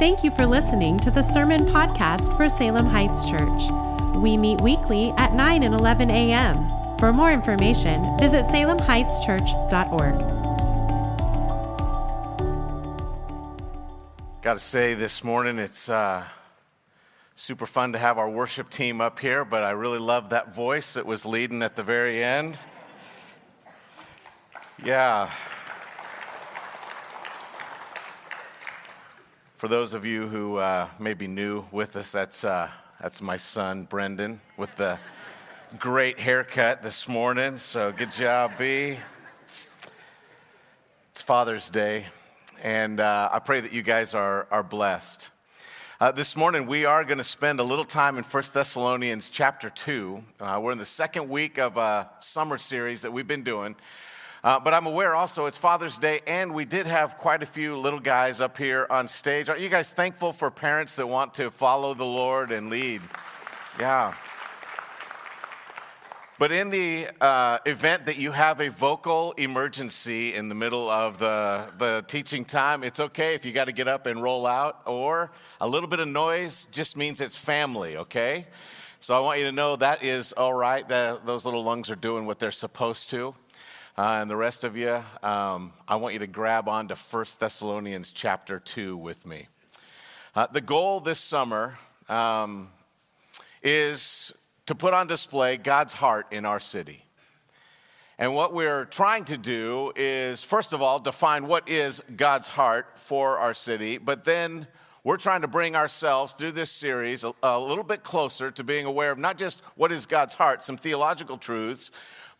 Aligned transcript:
Thank 0.00 0.24
you 0.24 0.32
for 0.32 0.44
listening 0.44 0.98
to 1.00 1.10
the 1.12 1.22
Sermon 1.22 1.66
Podcast 1.66 2.36
for 2.36 2.48
Salem 2.48 2.84
Heights 2.84 3.30
Church. 3.30 3.62
We 4.16 4.36
meet 4.36 4.60
weekly 4.60 5.10
at 5.16 5.34
9 5.34 5.62
and 5.62 5.72
11 5.72 6.10
a.m. 6.10 6.68
For 6.98 7.12
more 7.12 7.30
information, 7.30 8.18
visit 8.18 8.44
salemheightschurch.org. 8.46 10.18
Got 14.42 14.54
to 14.54 14.60
say, 14.60 14.94
this 14.94 15.22
morning 15.22 15.60
it's 15.60 15.88
uh, 15.88 16.26
super 17.36 17.64
fun 17.64 17.92
to 17.92 17.98
have 17.98 18.18
our 18.18 18.28
worship 18.28 18.70
team 18.70 19.00
up 19.00 19.20
here, 19.20 19.44
but 19.44 19.62
I 19.62 19.70
really 19.70 20.00
love 20.00 20.30
that 20.30 20.52
voice 20.52 20.94
that 20.94 21.06
was 21.06 21.24
leading 21.24 21.62
at 21.62 21.76
the 21.76 21.84
very 21.84 22.22
end. 22.22 22.58
Yeah. 24.84 25.30
For 29.56 29.68
those 29.68 29.94
of 29.94 30.04
you 30.04 30.26
who 30.26 30.56
uh, 30.56 30.88
may 30.98 31.14
be 31.14 31.28
new 31.28 31.64
with 31.70 31.94
us, 31.94 32.10
that's, 32.10 32.42
uh, 32.42 32.68
that's 33.00 33.20
my 33.20 33.36
son, 33.36 33.84
Brendan, 33.84 34.40
with 34.56 34.74
the 34.74 34.98
great 35.78 36.18
haircut 36.18 36.82
this 36.82 37.06
morning. 37.06 37.58
So 37.58 37.92
good 37.92 38.10
job, 38.10 38.58
B. 38.58 38.96
It's 41.10 41.22
Father's 41.22 41.70
Day, 41.70 42.06
and 42.64 42.98
uh, 42.98 43.28
I 43.32 43.38
pray 43.38 43.60
that 43.60 43.72
you 43.72 43.82
guys 43.82 44.12
are, 44.12 44.48
are 44.50 44.64
blessed. 44.64 45.30
Uh, 46.00 46.10
this 46.10 46.34
morning, 46.34 46.66
we 46.66 46.84
are 46.84 47.04
going 47.04 47.18
to 47.18 47.24
spend 47.24 47.60
a 47.60 47.64
little 47.64 47.84
time 47.84 48.18
in 48.18 48.24
1 48.24 48.42
Thessalonians 48.52 49.28
chapter 49.28 49.70
2. 49.70 50.24
Uh, 50.40 50.58
we're 50.60 50.72
in 50.72 50.78
the 50.78 50.84
second 50.84 51.28
week 51.28 51.58
of 51.58 51.76
a 51.76 52.10
summer 52.18 52.58
series 52.58 53.02
that 53.02 53.12
we've 53.12 53.28
been 53.28 53.44
doing. 53.44 53.76
Uh, 54.44 54.60
but 54.60 54.74
I'm 54.74 54.84
aware 54.84 55.14
also 55.14 55.46
it's 55.46 55.56
Father's 55.56 55.96
Day, 55.96 56.20
and 56.26 56.52
we 56.52 56.66
did 56.66 56.86
have 56.86 57.16
quite 57.16 57.42
a 57.42 57.46
few 57.46 57.76
little 57.76 57.98
guys 57.98 58.42
up 58.42 58.58
here 58.58 58.86
on 58.90 59.08
stage. 59.08 59.48
Aren't 59.48 59.62
you 59.62 59.70
guys 59.70 59.88
thankful 59.90 60.34
for 60.34 60.50
parents 60.50 60.96
that 60.96 61.06
want 61.06 61.32
to 61.36 61.50
follow 61.50 61.94
the 61.94 62.04
Lord 62.04 62.50
and 62.50 62.68
lead? 62.68 63.00
Yeah. 63.80 64.12
But 66.38 66.52
in 66.52 66.68
the 66.68 67.08
uh, 67.22 67.60
event 67.64 68.04
that 68.04 68.18
you 68.18 68.32
have 68.32 68.60
a 68.60 68.68
vocal 68.68 69.32
emergency 69.38 70.34
in 70.34 70.50
the 70.50 70.54
middle 70.54 70.90
of 70.90 71.18
the, 71.18 71.68
the 71.78 72.04
teaching 72.06 72.44
time, 72.44 72.84
it's 72.84 73.00
okay 73.00 73.34
if 73.34 73.46
you 73.46 73.52
got 73.52 73.64
to 73.64 73.72
get 73.72 73.88
up 73.88 74.04
and 74.04 74.22
roll 74.22 74.46
out, 74.46 74.82
or 74.84 75.32
a 75.58 75.66
little 75.66 75.88
bit 75.88 76.00
of 76.00 76.08
noise 76.08 76.68
just 76.70 76.98
means 76.98 77.22
it's 77.22 77.38
family, 77.38 77.96
okay? 77.96 78.46
So 79.00 79.16
I 79.16 79.20
want 79.20 79.38
you 79.38 79.46
to 79.46 79.52
know 79.52 79.76
that 79.76 80.04
is 80.04 80.34
all 80.34 80.52
right, 80.52 80.86
that 80.88 81.24
those 81.24 81.46
little 81.46 81.64
lungs 81.64 81.88
are 81.88 81.96
doing 81.96 82.26
what 82.26 82.38
they're 82.38 82.50
supposed 82.50 83.08
to. 83.08 83.34
Uh, 83.96 84.18
and 84.20 84.28
the 84.28 84.34
rest 84.34 84.64
of 84.64 84.76
you, 84.76 85.00
um, 85.22 85.72
I 85.86 85.94
want 85.94 86.14
you 86.14 86.18
to 86.18 86.26
grab 86.26 86.68
on 86.68 86.88
to 86.88 86.96
1 86.96 87.24
Thessalonians 87.38 88.10
chapter 88.10 88.58
2 88.58 88.96
with 88.96 89.24
me. 89.24 89.46
Uh, 90.34 90.48
the 90.48 90.60
goal 90.60 90.98
this 90.98 91.20
summer 91.20 91.78
um, 92.08 92.70
is 93.62 94.32
to 94.66 94.74
put 94.74 94.94
on 94.94 95.06
display 95.06 95.56
God's 95.56 95.94
heart 95.94 96.26
in 96.32 96.44
our 96.44 96.58
city. 96.58 97.04
And 98.18 98.34
what 98.34 98.52
we're 98.52 98.84
trying 98.84 99.26
to 99.26 99.36
do 99.36 99.92
is, 99.94 100.42
first 100.42 100.72
of 100.72 100.82
all, 100.82 100.98
define 100.98 101.46
what 101.46 101.68
is 101.68 102.02
God's 102.16 102.48
heart 102.48 102.98
for 102.98 103.38
our 103.38 103.54
city, 103.54 103.98
but 103.98 104.24
then 104.24 104.66
we're 105.04 105.18
trying 105.18 105.42
to 105.42 105.48
bring 105.48 105.76
ourselves 105.76 106.32
through 106.32 106.52
this 106.52 106.70
series 106.72 107.22
a, 107.22 107.32
a 107.44 107.60
little 107.60 107.84
bit 107.84 108.02
closer 108.02 108.50
to 108.50 108.64
being 108.64 108.86
aware 108.86 109.12
of 109.12 109.18
not 109.18 109.38
just 109.38 109.60
what 109.76 109.92
is 109.92 110.04
God's 110.04 110.34
heart, 110.34 110.64
some 110.64 110.76
theological 110.76 111.38
truths, 111.38 111.92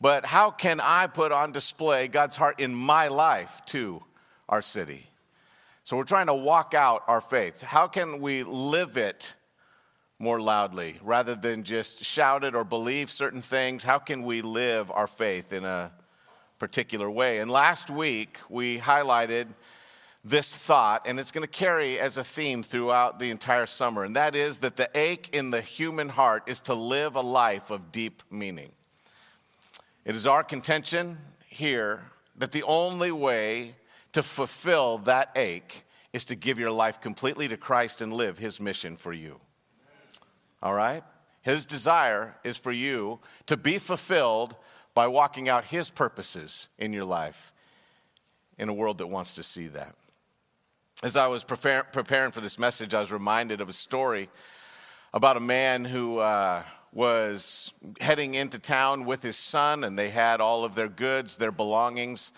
but 0.04 0.26
how 0.26 0.50
can 0.50 0.80
I 0.80 1.06
put 1.06 1.32
on 1.32 1.52
display 1.52 2.08
God's 2.08 2.36
heart 2.36 2.60
in 2.60 2.74
my 2.74 3.08
life 3.08 3.62
to 3.68 4.02
our 4.50 4.60
city? 4.60 5.06
So 5.82 5.96
we're 5.96 6.04
trying 6.04 6.26
to 6.26 6.34
walk 6.34 6.74
out 6.74 7.04
our 7.06 7.22
faith. 7.22 7.62
How 7.62 7.86
can 7.86 8.20
we 8.20 8.42
live 8.42 8.98
it 8.98 9.34
more 10.18 10.42
loudly 10.42 10.98
rather 11.02 11.34
than 11.34 11.62
just 11.62 12.04
shout 12.04 12.44
it 12.44 12.54
or 12.54 12.64
believe 12.64 13.10
certain 13.10 13.40
things? 13.40 13.82
How 13.82 13.98
can 13.98 14.24
we 14.24 14.42
live 14.42 14.90
our 14.90 15.06
faith 15.06 15.54
in 15.54 15.64
a 15.64 15.90
particular 16.58 17.10
way? 17.10 17.38
And 17.38 17.50
last 17.50 17.88
week 17.88 18.40
we 18.50 18.76
highlighted 18.76 19.46
this 20.22 20.54
thought, 20.54 21.06
and 21.06 21.18
it's 21.18 21.32
going 21.32 21.48
to 21.48 21.58
carry 21.58 21.98
as 21.98 22.18
a 22.18 22.24
theme 22.24 22.62
throughout 22.62 23.18
the 23.18 23.30
entire 23.30 23.64
summer, 23.64 24.04
and 24.04 24.16
that 24.16 24.34
is 24.34 24.58
that 24.58 24.76
the 24.76 24.90
ache 24.94 25.30
in 25.32 25.50
the 25.50 25.62
human 25.62 26.10
heart 26.10 26.42
is 26.46 26.60
to 26.60 26.74
live 26.74 27.16
a 27.16 27.22
life 27.22 27.70
of 27.70 27.90
deep 27.90 28.22
meaning. 28.30 28.72
It 30.04 30.14
is 30.14 30.26
our 30.26 30.44
contention 30.44 31.16
here 31.46 32.02
that 32.36 32.52
the 32.52 32.62
only 32.64 33.10
way 33.10 33.74
to 34.12 34.22
fulfill 34.22 34.98
that 34.98 35.30
ache 35.34 35.84
is 36.12 36.26
to 36.26 36.34
give 36.34 36.58
your 36.58 36.70
life 36.70 37.00
completely 37.00 37.48
to 37.48 37.56
Christ 37.56 38.02
and 38.02 38.12
live 38.12 38.38
his 38.38 38.60
mission 38.60 38.96
for 38.96 39.14
you. 39.14 39.40
All 40.62 40.74
right? 40.74 41.02
His 41.40 41.64
desire 41.64 42.36
is 42.44 42.58
for 42.58 42.70
you 42.70 43.18
to 43.46 43.56
be 43.56 43.78
fulfilled 43.78 44.54
by 44.94 45.06
walking 45.06 45.48
out 45.48 45.64
his 45.64 45.90
purposes 45.90 46.68
in 46.78 46.92
your 46.92 47.04
life 47.04 47.52
in 48.58 48.68
a 48.68 48.74
world 48.74 48.98
that 48.98 49.06
wants 49.06 49.32
to 49.34 49.42
see 49.42 49.68
that. 49.68 49.94
As 51.02 51.16
I 51.16 51.28
was 51.28 51.44
preparing 51.44 52.30
for 52.30 52.40
this 52.40 52.58
message, 52.58 52.94
I 52.94 53.00
was 53.00 53.10
reminded 53.10 53.60
of 53.60 53.68
a 53.68 53.72
story 53.72 54.28
about 55.12 55.36
a 55.36 55.40
man 55.40 55.84
who 55.84 56.18
uh, 56.18 56.62
was 56.94 57.74
heading 58.00 58.34
into 58.34 58.58
town 58.58 59.04
with 59.04 59.22
his 59.22 59.36
son, 59.36 59.82
and 59.82 59.98
they 59.98 60.10
had 60.10 60.40
all 60.40 60.64
of 60.64 60.76
their 60.76 60.88
goods, 60.88 61.36
their 61.36 61.52
belongings 61.52 62.30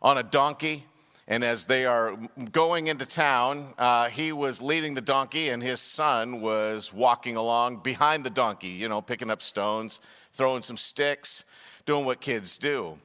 on 0.00 0.16
a 0.16 0.22
donkey. 0.22 0.84
And 1.28 1.42
as 1.42 1.66
they 1.66 1.86
are 1.86 2.16
going 2.52 2.86
into 2.86 3.04
town, 3.04 3.74
uh, 3.76 4.08
he 4.08 4.30
was 4.30 4.62
leading 4.62 4.94
the 4.94 5.00
donkey, 5.00 5.48
and 5.48 5.60
his 5.60 5.80
son 5.80 6.40
was 6.40 6.92
walking 6.92 7.36
along 7.36 7.78
behind 7.78 8.24
the 8.24 8.30
donkey, 8.30 8.68
you 8.68 8.88
know, 8.88 9.02
picking 9.02 9.28
up 9.28 9.42
stones, 9.42 10.00
throwing 10.32 10.62
some 10.62 10.76
sticks, 10.76 11.44
doing 11.84 12.04
what 12.04 12.20
kids 12.20 12.58
do. 12.58 12.96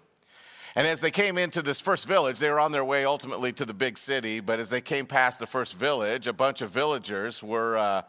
And 0.76 0.88
as 0.88 1.02
they 1.02 1.12
came 1.12 1.40
into 1.40 1.64
this 1.64 1.82
first 1.82 2.08
village, 2.08 2.40
they 2.40 2.50
were 2.50 2.60
on 2.60 2.72
their 2.72 2.86
way 2.86 3.06
ultimately 3.06 3.52
to 3.54 3.66
the 3.66 3.74
big 3.74 3.98
city. 3.98 4.40
But 4.40 4.60
as 4.60 4.70
they 4.70 4.82
came 4.82 5.08
past 5.08 5.40
the 5.40 5.48
first 5.48 5.76
village, 5.76 6.28
a 6.28 6.34
bunch 6.34 6.62
of 6.62 6.70
villagers 6.70 7.42
were 7.42 7.78
uh, 7.78 8.02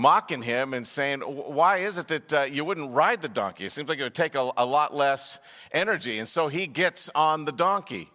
mocking 0.00 0.40
him 0.42 0.72
and 0.72 0.86
saying, 0.86 1.20
Why 1.20 1.78
is 1.78 1.98
it 1.98 2.08
that 2.08 2.32
uh, 2.32 2.42
you 2.42 2.64
wouldn't 2.64 2.92
ride 2.92 3.20
the 3.20 3.28
donkey? 3.28 3.66
It 3.66 3.72
seems 3.72 3.88
like 3.88 3.98
it 3.98 4.02
would 4.02 4.14
take 4.14 4.34
a, 4.34 4.50
a 4.56 4.64
lot 4.64 4.94
less 4.94 5.38
energy. 5.72 6.18
And 6.18 6.28
so 6.28 6.48
he 6.48 6.66
gets 6.66 7.10
on 7.14 7.44
the 7.44 7.52
donkey. 7.52 8.08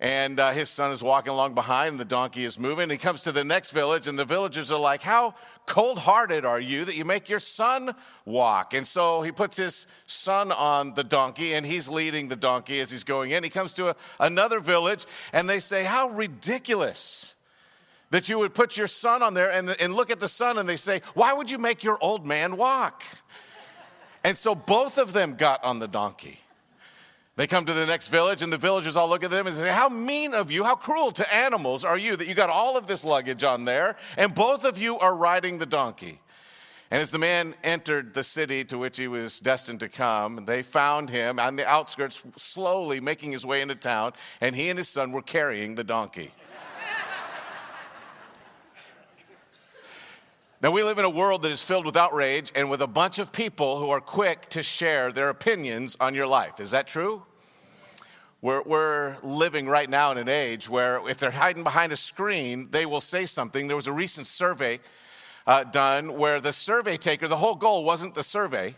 And 0.00 0.40
uh, 0.40 0.50
his 0.50 0.68
son 0.68 0.90
is 0.90 1.00
walking 1.00 1.32
along 1.32 1.54
behind, 1.54 1.92
and 1.92 2.00
the 2.00 2.04
donkey 2.04 2.44
is 2.44 2.58
moving. 2.58 2.90
He 2.90 2.96
comes 2.96 3.22
to 3.22 3.30
the 3.30 3.44
next 3.44 3.70
village, 3.70 4.08
and 4.08 4.18
the 4.18 4.24
villagers 4.24 4.72
are 4.72 4.80
like, 4.80 5.02
How 5.02 5.34
cold 5.66 6.00
hearted 6.00 6.44
are 6.44 6.58
you 6.58 6.84
that 6.86 6.96
you 6.96 7.04
make 7.04 7.28
your 7.28 7.38
son 7.38 7.94
walk? 8.24 8.74
And 8.74 8.86
so 8.86 9.22
he 9.22 9.30
puts 9.30 9.56
his 9.56 9.86
son 10.06 10.50
on 10.50 10.94
the 10.94 11.04
donkey, 11.04 11.52
and 11.54 11.64
he's 11.64 11.88
leading 11.88 12.28
the 12.28 12.36
donkey 12.36 12.80
as 12.80 12.90
he's 12.90 13.04
going 13.04 13.30
in. 13.30 13.44
He 13.44 13.50
comes 13.50 13.74
to 13.74 13.90
a, 13.90 13.96
another 14.18 14.58
village, 14.58 15.06
and 15.32 15.48
they 15.48 15.60
say, 15.60 15.84
How 15.84 16.08
ridiculous 16.08 17.31
that 18.12 18.28
you 18.28 18.38
would 18.38 18.54
put 18.54 18.76
your 18.76 18.86
son 18.86 19.22
on 19.22 19.32
there 19.32 19.50
and, 19.50 19.70
and 19.80 19.94
look 19.94 20.10
at 20.10 20.20
the 20.20 20.28
son 20.28 20.58
and 20.58 20.68
they 20.68 20.76
say, 20.76 21.00
Why 21.14 21.32
would 21.32 21.50
you 21.50 21.58
make 21.58 21.82
your 21.82 21.98
old 22.00 22.26
man 22.26 22.56
walk? 22.56 23.02
And 24.22 24.36
so 24.36 24.54
both 24.54 24.98
of 24.98 25.14
them 25.14 25.34
got 25.34 25.64
on 25.64 25.80
the 25.80 25.88
donkey. 25.88 26.38
They 27.36 27.46
come 27.46 27.64
to 27.64 27.72
the 27.72 27.86
next 27.86 28.08
village, 28.08 28.42
and 28.42 28.52
the 28.52 28.58
villagers 28.58 28.94
all 28.94 29.08
look 29.08 29.24
at 29.24 29.30
them 29.30 29.46
and 29.46 29.56
say, 29.56 29.70
How 29.70 29.88
mean 29.88 30.34
of 30.34 30.50
you, 30.50 30.62
how 30.62 30.74
cruel 30.74 31.10
to 31.12 31.34
animals 31.34 31.84
are 31.84 31.96
you 31.96 32.14
that 32.16 32.28
you 32.28 32.34
got 32.34 32.50
all 32.50 32.76
of 32.76 32.86
this 32.86 33.02
luggage 33.02 33.42
on 33.42 33.64
there, 33.64 33.96
and 34.18 34.34
both 34.34 34.64
of 34.64 34.76
you 34.76 34.98
are 34.98 35.16
riding 35.16 35.56
the 35.56 35.66
donkey. 35.66 36.20
And 36.90 37.00
as 37.00 37.10
the 37.10 37.18
man 37.18 37.54
entered 37.64 38.12
the 38.12 38.22
city 38.22 38.62
to 38.66 38.76
which 38.76 38.98
he 38.98 39.08
was 39.08 39.40
destined 39.40 39.80
to 39.80 39.88
come, 39.88 40.44
they 40.44 40.60
found 40.60 41.08
him 41.08 41.38
on 41.38 41.56
the 41.56 41.66
outskirts, 41.66 42.22
slowly 42.36 43.00
making 43.00 43.32
his 43.32 43.46
way 43.46 43.62
into 43.62 43.74
town, 43.74 44.12
and 44.42 44.54
he 44.54 44.68
and 44.68 44.78
his 44.78 44.90
son 44.90 45.12
were 45.12 45.22
carrying 45.22 45.76
the 45.76 45.84
donkey. 45.84 46.32
Now, 50.62 50.70
we 50.70 50.84
live 50.84 51.00
in 51.00 51.04
a 51.04 51.10
world 51.10 51.42
that 51.42 51.50
is 51.50 51.60
filled 51.60 51.86
with 51.86 51.96
outrage 51.96 52.52
and 52.54 52.70
with 52.70 52.80
a 52.82 52.86
bunch 52.86 53.18
of 53.18 53.32
people 53.32 53.80
who 53.80 53.90
are 53.90 54.00
quick 54.00 54.48
to 54.50 54.62
share 54.62 55.10
their 55.10 55.28
opinions 55.28 55.96
on 55.98 56.14
your 56.14 56.28
life. 56.28 56.60
Is 56.60 56.70
that 56.70 56.86
true? 56.86 57.24
We're, 58.40 58.62
we're 58.62 59.16
living 59.24 59.66
right 59.66 59.90
now 59.90 60.12
in 60.12 60.18
an 60.18 60.28
age 60.28 60.68
where 60.68 61.08
if 61.08 61.18
they're 61.18 61.32
hiding 61.32 61.64
behind 61.64 61.90
a 61.90 61.96
screen, 61.96 62.68
they 62.70 62.86
will 62.86 63.00
say 63.00 63.26
something. 63.26 63.66
There 63.66 63.74
was 63.74 63.88
a 63.88 63.92
recent 63.92 64.28
survey 64.28 64.78
uh, 65.48 65.64
done 65.64 66.16
where 66.16 66.40
the 66.40 66.52
survey 66.52 66.96
taker, 66.96 67.26
the 67.26 67.38
whole 67.38 67.56
goal 67.56 67.84
wasn't 67.84 68.14
the 68.14 68.22
survey, 68.22 68.76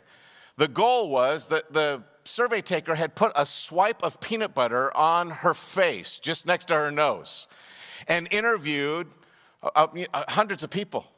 the 0.57 0.69
goal 0.69 1.11
was 1.11 1.49
that 1.49 1.75
the 1.75 2.03
survey 2.25 2.63
taker 2.63 2.95
had 2.95 3.15
put 3.15 3.31
a 3.37 3.45
swipe 3.45 4.03
of 4.03 4.23
peanut 4.23 4.55
butter 4.55 4.97
on 4.97 5.29
her 5.29 5.53
face, 5.53 6.19
just 6.19 6.47
next 6.47 6.65
to 6.69 6.75
her 6.77 6.91
nose, 6.91 7.47
and 8.09 8.27
interviewed 8.31 9.09
uh, 9.63 9.87
uh, 10.15 10.25
hundreds 10.29 10.63
of 10.63 10.71
people. 10.71 11.11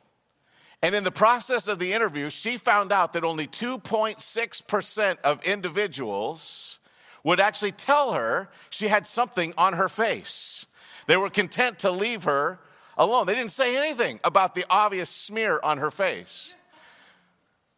And 0.82 0.94
in 0.94 1.04
the 1.04 1.10
process 1.10 1.68
of 1.68 1.78
the 1.78 1.92
interview, 1.92 2.30
she 2.30 2.56
found 2.56 2.92
out 2.92 3.12
that 3.14 3.24
only 3.24 3.46
2.6% 3.46 5.16
of 5.24 5.42
individuals 5.42 6.78
would 7.24 7.40
actually 7.40 7.72
tell 7.72 8.12
her 8.12 8.48
she 8.70 8.88
had 8.88 9.06
something 9.06 9.52
on 9.58 9.72
her 9.72 9.88
face. 9.88 10.66
They 11.06 11.16
were 11.16 11.30
content 11.30 11.80
to 11.80 11.90
leave 11.90 12.24
her 12.24 12.60
alone. 12.96 13.26
They 13.26 13.34
didn't 13.34 13.50
say 13.50 13.76
anything 13.76 14.20
about 14.22 14.54
the 14.54 14.64
obvious 14.70 15.10
smear 15.10 15.58
on 15.62 15.78
her 15.78 15.90
face. 15.90 16.54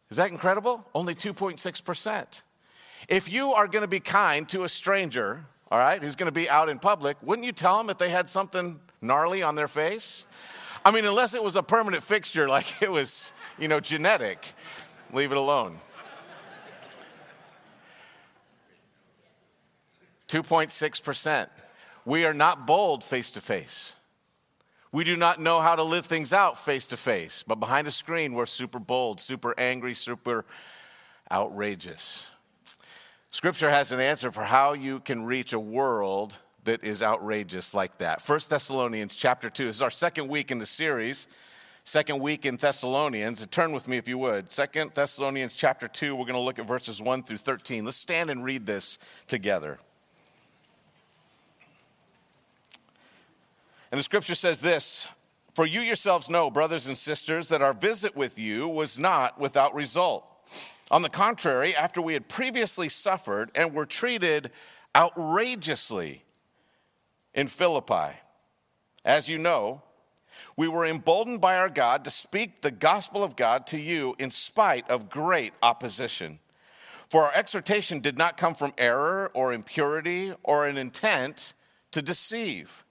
Is 0.09 0.17
that 0.17 0.31
incredible? 0.31 0.85
Only 0.93 1.15
2.6%. 1.15 2.41
If 3.07 3.31
you 3.31 3.53
are 3.53 3.67
going 3.67 3.81
to 3.83 3.87
be 3.87 3.99
kind 3.99 4.47
to 4.49 4.63
a 4.63 4.69
stranger, 4.69 5.45
all 5.71 5.79
right, 5.79 6.01
who's 6.01 6.15
going 6.15 6.27
to 6.27 6.31
be 6.31 6.49
out 6.49 6.69
in 6.69 6.79
public, 6.79 7.17
wouldn't 7.21 7.45
you 7.45 7.51
tell 7.51 7.77
them 7.77 7.89
if 7.89 7.97
they 7.97 8.09
had 8.09 8.27
something 8.27 8.79
gnarly 9.01 9.41
on 9.43 9.55
their 9.55 9.67
face? 9.67 10.25
I 10.83 10.91
mean, 10.91 11.05
unless 11.05 11.33
it 11.33 11.43
was 11.43 11.55
a 11.55 11.63
permanent 11.63 12.03
fixture, 12.03 12.47
like 12.57 12.81
it 12.81 12.91
was, 12.91 13.31
you 13.57 13.67
know, 13.67 13.79
genetic, 13.79 14.53
leave 15.13 15.31
it 15.31 15.37
alone. 15.37 15.79
2.6%. 20.27 21.47
We 22.05 22.23
are 22.25 22.33
not 22.33 22.67
bold 22.67 23.03
face 23.03 23.31
to 23.31 23.41
face. 23.41 23.93
We 24.91 25.03
do 25.03 25.15
not 25.15 25.39
know 25.39 25.61
how 25.61 25.75
to 25.75 25.83
live 25.83 26.05
things 26.05 26.33
out 26.33 26.57
face 26.57 26.87
to 26.87 26.97
face, 26.97 27.43
but 27.45 27.59
behind 27.59 27.87
a 27.87 27.91
screen, 27.91 28.33
we're 28.33 28.47
super 28.47 28.79
bold, 28.79 29.19
super 29.19 29.53
angry, 29.59 29.93
super 29.93 30.45
outrageous. 31.31 32.29
Scripture 33.29 33.69
has 33.69 33.91
an 33.91 33.99
answer 33.99 34.31
for 34.31 34.43
how 34.43 34.73
you 34.73 34.99
can 34.99 35.23
reach 35.23 35.53
a 35.53 35.59
world 35.59 36.39
that 36.69 36.83
is 36.83 37.01
outrageous 37.01 37.73
like 37.73 37.97
that. 37.97 38.21
1 38.21 38.39
Thessalonians 38.47 39.15
chapter 39.15 39.49
2. 39.49 39.65
This 39.65 39.77
is 39.77 39.81
our 39.81 39.89
second 39.89 40.27
week 40.27 40.51
in 40.51 40.59
the 40.59 40.67
series, 40.67 41.27
second 41.83 42.19
week 42.19 42.45
in 42.45 42.57
Thessalonians. 42.57 43.43
turn 43.47 43.71
with 43.71 43.87
me 43.87 43.97
if 43.97 44.07
you 44.07 44.19
would. 44.19 44.51
2 44.51 44.91
Thessalonians 44.93 45.53
chapter 45.53 45.87
2, 45.87 46.15
we're 46.15 46.25
going 46.25 46.35
to 46.35 46.45
look 46.45 46.59
at 46.59 46.67
verses 46.67 47.01
1 47.01 47.23
through 47.23 47.37
13. 47.37 47.85
Let's 47.85 47.97
stand 47.97 48.29
and 48.29 48.43
read 48.43 48.67
this 48.67 48.99
together. 49.25 49.79
And 53.91 53.97
the 53.97 54.03
scripture 54.03 54.35
says 54.35 54.61
this 54.61 55.07
For 55.55 55.65
you 55.65 55.81
yourselves 55.81 56.29
know, 56.29 56.51
brothers 56.51 56.85
and 56.85 56.95
sisters, 56.95 57.49
that 57.49 57.63
our 57.63 57.73
visit 57.73 58.15
with 58.15 58.37
you 58.37 58.67
was 58.67 58.99
not 58.99 59.39
without 59.39 59.73
result. 59.73 60.23
On 60.91 61.01
the 61.01 61.09
contrary, 61.09 61.75
after 61.75 61.99
we 61.99 62.13
had 62.13 62.29
previously 62.29 62.89
suffered 62.89 63.49
and 63.55 63.73
were 63.73 63.87
treated 63.87 64.51
outrageously 64.95 66.25
in 67.39 67.47
Philippi, 67.47 68.17
as 69.05 69.29
you 69.29 69.37
know, 69.37 69.81
we 70.57 70.67
were 70.67 70.85
emboldened 70.85 71.39
by 71.39 71.55
our 71.55 71.69
God 71.69 72.03
to 72.03 72.11
speak 72.11 72.59
the 72.59 72.69
gospel 72.69 73.23
of 73.23 73.37
God 73.37 73.65
to 73.67 73.79
you 73.79 74.13
in 74.19 74.29
spite 74.29 74.89
of 74.89 75.09
great 75.09 75.53
opposition. 75.63 76.39
For 77.09 77.23
our 77.23 77.33
exhortation 77.33 78.01
did 78.01 78.17
not 78.17 78.35
come 78.35 78.55
from 78.55 78.73
error 78.77 79.31
or 79.33 79.53
impurity 79.53 80.33
or 80.43 80.67
an 80.67 80.77
intent 80.77 81.53
to 81.91 82.01
deceive. 82.01 82.83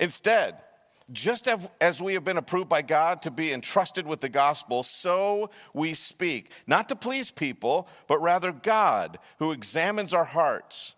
Instead, 0.00 0.64
just 1.12 1.48
as 1.80 2.02
we 2.02 2.14
have 2.14 2.24
been 2.24 2.38
approved 2.38 2.68
by 2.68 2.82
God 2.82 3.22
to 3.22 3.30
be 3.30 3.52
entrusted 3.52 4.04
with 4.04 4.20
the 4.20 4.28
gospel, 4.28 4.82
so 4.82 5.48
we 5.74 5.94
speak, 5.94 6.50
not 6.66 6.88
to 6.88 6.96
please 6.96 7.30
people, 7.30 7.88
but 8.08 8.20
rather 8.20 8.50
God, 8.50 9.20
who 9.38 9.52
examines 9.52 10.12
our 10.12 10.24
hearts. 10.24 10.96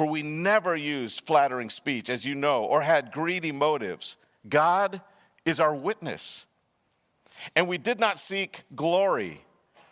For 0.00 0.06
we 0.06 0.22
never 0.22 0.74
used 0.74 1.26
flattering 1.26 1.68
speech, 1.68 2.08
as 2.08 2.24
you 2.24 2.34
know, 2.34 2.64
or 2.64 2.80
had 2.80 3.12
greedy 3.12 3.52
motives. 3.52 4.16
God 4.48 5.02
is 5.44 5.60
our 5.60 5.74
witness. 5.74 6.46
And 7.54 7.68
we 7.68 7.76
did 7.76 8.00
not 8.00 8.18
seek 8.18 8.62
glory 8.74 9.42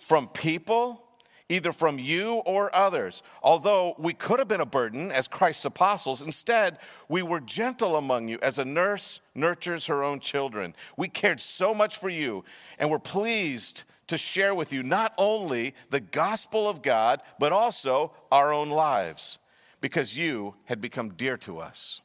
from 0.00 0.26
people 0.28 1.05
either 1.50 1.72
from 1.72 1.99
you 1.99 2.37
or 2.46 2.75
others. 2.75 3.22
Although 3.43 3.96
we 3.99 4.14
could 4.14 4.38
have 4.38 4.49
been 4.49 4.62
a 4.62 4.64
burden 4.64 5.12
as 5.12 5.28
Christ's 5.28 5.66
apostles, 5.66 6.22
instead, 6.22 6.78
we 7.10 7.20
were 7.20 7.40
gentle 7.40 7.94
among 7.94 8.28
you 8.28 8.38
as 8.40 8.58
a 8.58 8.64
nurse 8.64 9.20
nurtures 9.34 9.88
her 9.88 10.02
own 10.02 10.20
children. 10.20 10.75
We 10.96 11.08
cared 11.08 11.38
so 11.38 11.75
much 11.75 11.99
for 11.99 12.08
you 12.08 12.46
and 12.78 12.88
were 12.88 12.99
pleased 12.99 13.84
to 14.06 14.16
share 14.16 14.55
with 14.55 14.72
you 14.72 14.82
not 14.82 15.12
only 15.19 15.75
the 15.90 16.00
gospel 16.00 16.66
of 16.66 16.81
God, 16.81 17.20
but 17.38 17.52
also 17.52 18.12
our 18.32 18.55
own 18.55 18.70
lives, 18.70 19.38
because 19.80 20.16
you 20.16 20.54
had 20.64 20.80
become 20.80 21.10
dear 21.10 21.36
to 21.38 21.58
us. 21.58 22.02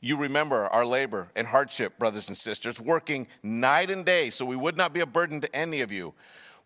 You 0.00 0.16
remember 0.16 0.66
our 0.66 0.84
labor 0.84 1.30
and 1.34 1.46
hardship, 1.46 1.98
brothers 1.98 2.28
and 2.28 2.36
sisters, 2.36 2.80
working 2.80 3.26
night 3.42 3.90
and 3.90 4.04
day 4.04 4.30
so 4.30 4.44
we 4.44 4.56
would 4.56 4.76
not 4.76 4.92
be 4.92 5.00
a 5.00 5.06
burden 5.06 5.40
to 5.40 5.56
any 5.56 5.80
of 5.80 5.90
you. 5.90 6.14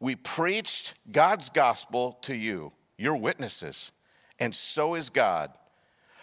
We 0.00 0.16
preached 0.16 0.94
God's 1.10 1.48
gospel 1.48 2.12
to 2.22 2.34
you, 2.34 2.72
your 2.98 3.16
witnesses, 3.16 3.92
and 4.38 4.54
so 4.54 4.94
is 4.94 5.10
God, 5.10 5.50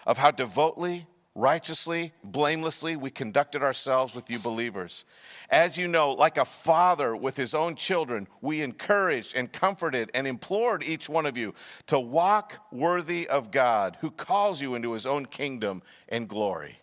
of 0.06 0.18
how 0.18 0.32
devoutly, 0.32 1.06
righteously, 1.38 2.12
blamelessly 2.24 2.96
we 2.96 3.12
conducted 3.12 3.62
ourselves 3.62 4.16
with 4.16 4.30
you 4.30 4.40
believers. 4.40 5.06
As 5.50 5.78
you 5.78 5.88
know, 5.88 6.12
like 6.12 6.38
a 6.38 6.44
father 6.44 7.16
with 7.16 7.38
his 7.38 7.54
own 7.54 7.76
children, 7.76 8.28
we 8.42 8.62
encouraged 8.62 9.36
and 9.36 9.54
comforted 9.54 10.10
and 10.14 10.26
implored 10.26 10.84
each 10.84 11.08
one 11.08 11.28
of 11.28 11.38
you 11.38 11.54
to 11.86 12.00
walk 12.00 12.60
worthy 12.72 13.30
of 13.30 13.52
God, 13.52 13.98
who 14.02 14.10
calls 14.10 14.62
you 14.62 14.74
into 14.74 14.94
his 14.94 15.06
own 15.06 15.28
kingdom 15.28 15.84
and 16.10 16.28
glory. 16.28 16.80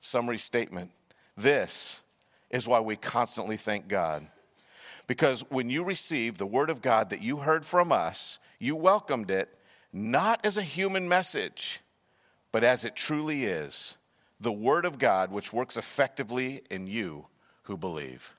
Summary 0.00 0.38
statement 0.38 0.90
this 1.36 2.00
is 2.50 2.66
why 2.66 2.80
we 2.80 2.96
constantly 2.96 3.56
thank 3.56 3.88
God 3.88 4.26
because 5.06 5.40
when 5.50 5.70
you 5.70 5.82
received 5.82 6.36
the 6.36 6.46
word 6.46 6.70
of 6.70 6.82
God 6.82 7.10
that 7.10 7.20
you 7.20 7.38
heard 7.38 7.64
from 7.64 7.90
us, 7.90 8.38
you 8.60 8.76
welcomed 8.76 9.28
it 9.28 9.56
not 9.92 10.38
as 10.44 10.56
a 10.56 10.62
human 10.62 11.08
message, 11.08 11.80
but 12.52 12.64
as 12.64 12.84
it 12.84 12.96
truly 12.96 13.44
is 13.44 13.96
the 14.40 14.52
word 14.52 14.84
of 14.84 14.98
God, 14.98 15.30
which 15.30 15.52
works 15.52 15.76
effectively 15.76 16.62
in 16.70 16.86
you 16.86 17.26
who 17.64 17.76
believe. 17.76 18.34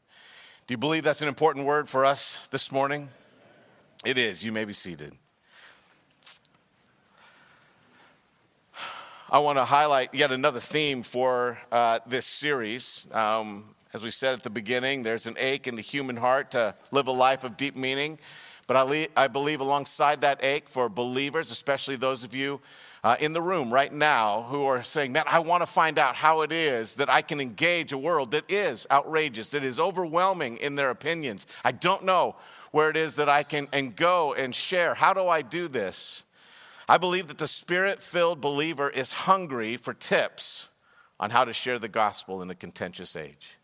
Do 0.68 0.74
you 0.74 0.78
believe 0.78 1.04
that's 1.04 1.22
an 1.22 1.28
important 1.28 1.66
word 1.66 1.88
for 1.88 2.06
us 2.06 2.48
this 2.50 2.72
morning? 2.72 3.10
It 4.04 4.18
is. 4.18 4.44
You 4.44 4.52
may 4.52 4.66
be 4.66 4.74
seated. 4.74 5.14
I 9.30 9.40
want 9.40 9.60
to 9.60 9.64
highlight 9.64 10.14
yet 10.14 10.32
another 10.32 10.60
theme 10.60 11.04
for 11.04 11.58
uh, 11.72 12.00
this 12.06 12.26
series. 12.26 13.06
Um, 13.14 13.76
as 13.94 14.04
we 14.04 14.12
said 14.12 14.34
at 14.34 14.44
the 14.44 14.50
beginning, 14.50 15.04
there's 15.04 15.26
an 15.26 15.36
ache 15.38 15.68
in 15.68 15.76
the 15.76 15.82
human 15.82 16.18
heart 16.18 16.52
to 16.52 16.76
live 16.92 17.08
a 17.08 17.12
life 17.12 17.44
of 17.44 17.58
deep 17.58 17.76
meaning. 17.76 18.20
But 18.68 18.76
I, 18.76 18.82
le- 18.82 19.08
I 19.16 19.28
believe 19.28 19.62
alongside 19.62 20.22
that 20.22 20.44
ache 20.44 20.68
for 20.68 20.90
believers, 20.90 21.52
especially 21.52 21.96
those 21.96 22.24
of 22.24 22.34
you 22.34 22.60
uh, 23.04 23.16
in 23.20 23.34
the 23.34 23.42
room 23.42 23.74
right 23.74 23.92
now 23.92 24.44
who 24.44 24.66
are 24.66 24.84
saying, 24.84 25.12
Man, 25.12 25.24
I 25.28 25.40
want 25.40 25.62
to 25.62 25.66
find 25.66 25.98
out 25.98 26.16
how 26.16 26.42
it 26.42 26.52
is 26.52 26.96
that 26.96 27.10
I 27.10 27.22
can 27.22 27.42
engage 27.42 27.92
a 27.92 27.98
world 27.98 28.32
that 28.32 28.50
is 28.50 28.86
outrageous, 28.92 29.52
that 29.52 29.64
is 29.64 29.80
overwhelming 29.80 30.58
in 30.58 30.76
their 30.76 30.90
opinions. 30.90 31.48
I 31.64 31.72
don't 31.72 32.04
know 32.04 32.36
where 32.72 32.90
it 32.90 32.98
is 32.98 33.16
that 33.16 33.30
I 33.30 33.44
can 33.44 33.68
and 33.74 33.96
go 33.96 34.34
and 34.34 34.54
share. 34.54 34.94
How 34.94 35.14
do 35.14 35.28
I 35.28 35.42
do 35.42 35.68
this? 35.68 36.24
I 36.88 36.98
believe 36.98 37.28
that 37.30 37.38
the 37.38 37.48
spirit 37.48 38.04
filled 38.04 38.42
believer 38.42 38.90
is 38.90 39.12
hungry 39.12 39.78
for 39.78 39.94
tips 39.94 40.70
on 41.20 41.30
how 41.30 41.46
to 41.46 41.54
share 41.54 41.80
the 41.80 41.88
gospel 41.88 42.42
in 42.42 42.50
a 42.50 42.56
contentious 42.56 43.16
age. 43.16 43.58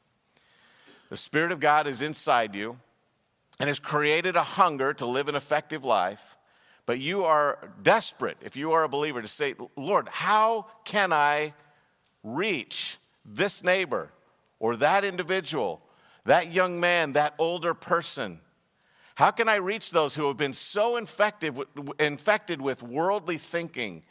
The 1.10 1.18
Spirit 1.18 1.52
of 1.52 1.60
God 1.60 1.88
is 1.88 2.02
inside 2.02 2.54
you 2.54 2.78
and 3.60 3.68
has 3.68 3.80
created 3.80 4.36
a 4.36 4.44
hunger 4.44 4.94
to 4.94 5.06
live 5.06 5.28
an 5.28 5.36
effective 5.36 5.84
life. 5.84 6.37
But 6.88 7.00
you 7.00 7.26
are 7.26 7.60
desperate, 7.84 8.38
if 8.42 8.56
you 8.56 8.72
are 8.72 8.86
a 8.86 8.90
believer, 8.90 9.22
to 9.22 9.28
say, 9.28 9.56
Lord, 9.76 10.08
how 10.10 10.68
can 10.86 11.12
I 11.12 11.54
reach 12.24 12.98
this 13.26 13.62
neighbor 13.62 14.10
or 14.58 14.78
that 14.78 15.04
individual, 15.04 15.82
that 16.24 16.54
young 16.54 16.80
man, 16.80 17.12
that 17.12 17.36
older 17.38 17.74
person? 17.74 18.40
How 19.16 19.32
can 19.32 19.50
I 19.50 19.56
reach 19.56 19.92
those 19.92 20.16
who 20.16 20.28
have 20.28 20.38
been 20.38 20.54
so 20.54 20.96
infected, 20.96 21.60
infected 22.00 22.62
with 22.62 22.82
worldly 22.82 23.38
thinking 23.38 24.06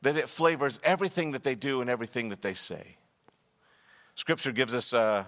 that 0.00 0.16
it 0.16 0.26
flavors 0.26 0.80
everything 0.82 1.32
that 1.32 1.42
they 1.42 1.54
do 1.54 1.82
and 1.82 1.90
everything 1.90 2.30
that 2.30 2.40
they 2.40 2.54
say? 2.54 2.96
Scripture 4.14 4.52
gives 4.52 4.72
us 4.72 4.94
a, 4.94 5.26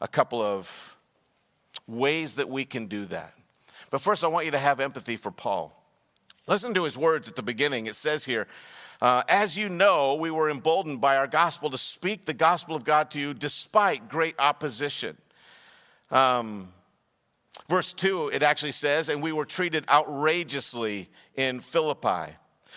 a 0.00 0.08
couple 0.08 0.40
of 0.40 0.96
ways 1.86 2.36
that 2.36 2.48
we 2.48 2.64
can 2.64 2.86
do 2.86 3.04
that. 3.06 3.34
But 3.90 4.00
first, 4.00 4.24
I 4.24 4.28
want 4.28 4.46
you 4.46 4.52
to 4.52 4.58
have 4.58 4.80
empathy 4.80 5.16
for 5.16 5.30
Paul. 5.30 5.78
Listen 6.46 6.74
to 6.74 6.84
his 6.84 6.98
words 6.98 7.28
at 7.28 7.36
the 7.36 7.42
beginning. 7.42 7.86
It 7.86 7.94
says 7.94 8.24
here, 8.24 8.48
uh, 9.00 9.22
As 9.28 9.56
you 9.56 9.68
know, 9.68 10.14
we 10.14 10.30
were 10.30 10.50
emboldened 10.50 11.00
by 11.00 11.16
our 11.16 11.28
gospel 11.28 11.70
to 11.70 11.78
speak 11.78 12.24
the 12.24 12.34
gospel 12.34 12.74
of 12.74 12.84
God 12.84 13.10
to 13.12 13.20
you 13.20 13.32
despite 13.32 14.08
great 14.08 14.34
opposition. 14.38 15.16
Um, 16.10 16.68
verse 17.68 17.92
2, 17.92 18.28
it 18.28 18.42
actually 18.42 18.72
says, 18.72 19.08
And 19.08 19.22
we 19.22 19.32
were 19.32 19.44
treated 19.44 19.84
outrageously 19.88 21.10
in 21.36 21.60
Philippi. 21.60 22.34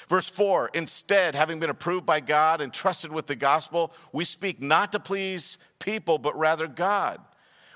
Verse 0.08 0.30
4 0.30 0.70
Instead, 0.76 1.34
having 1.34 1.60
been 1.60 1.72
approved 1.72 2.06
by 2.06 2.20
God 2.20 2.62
and 2.62 2.72
trusted 2.72 3.12
with 3.12 3.26
the 3.26 3.36
gospel, 3.36 3.94
we 4.14 4.26
speak 4.26 4.62
not 4.62 4.92
to 4.92 5.00
please 5.00 5.58
people, 5.80 6.20
but 6.20 6.38
rather 6.38 6.68
God. 6.68 7.20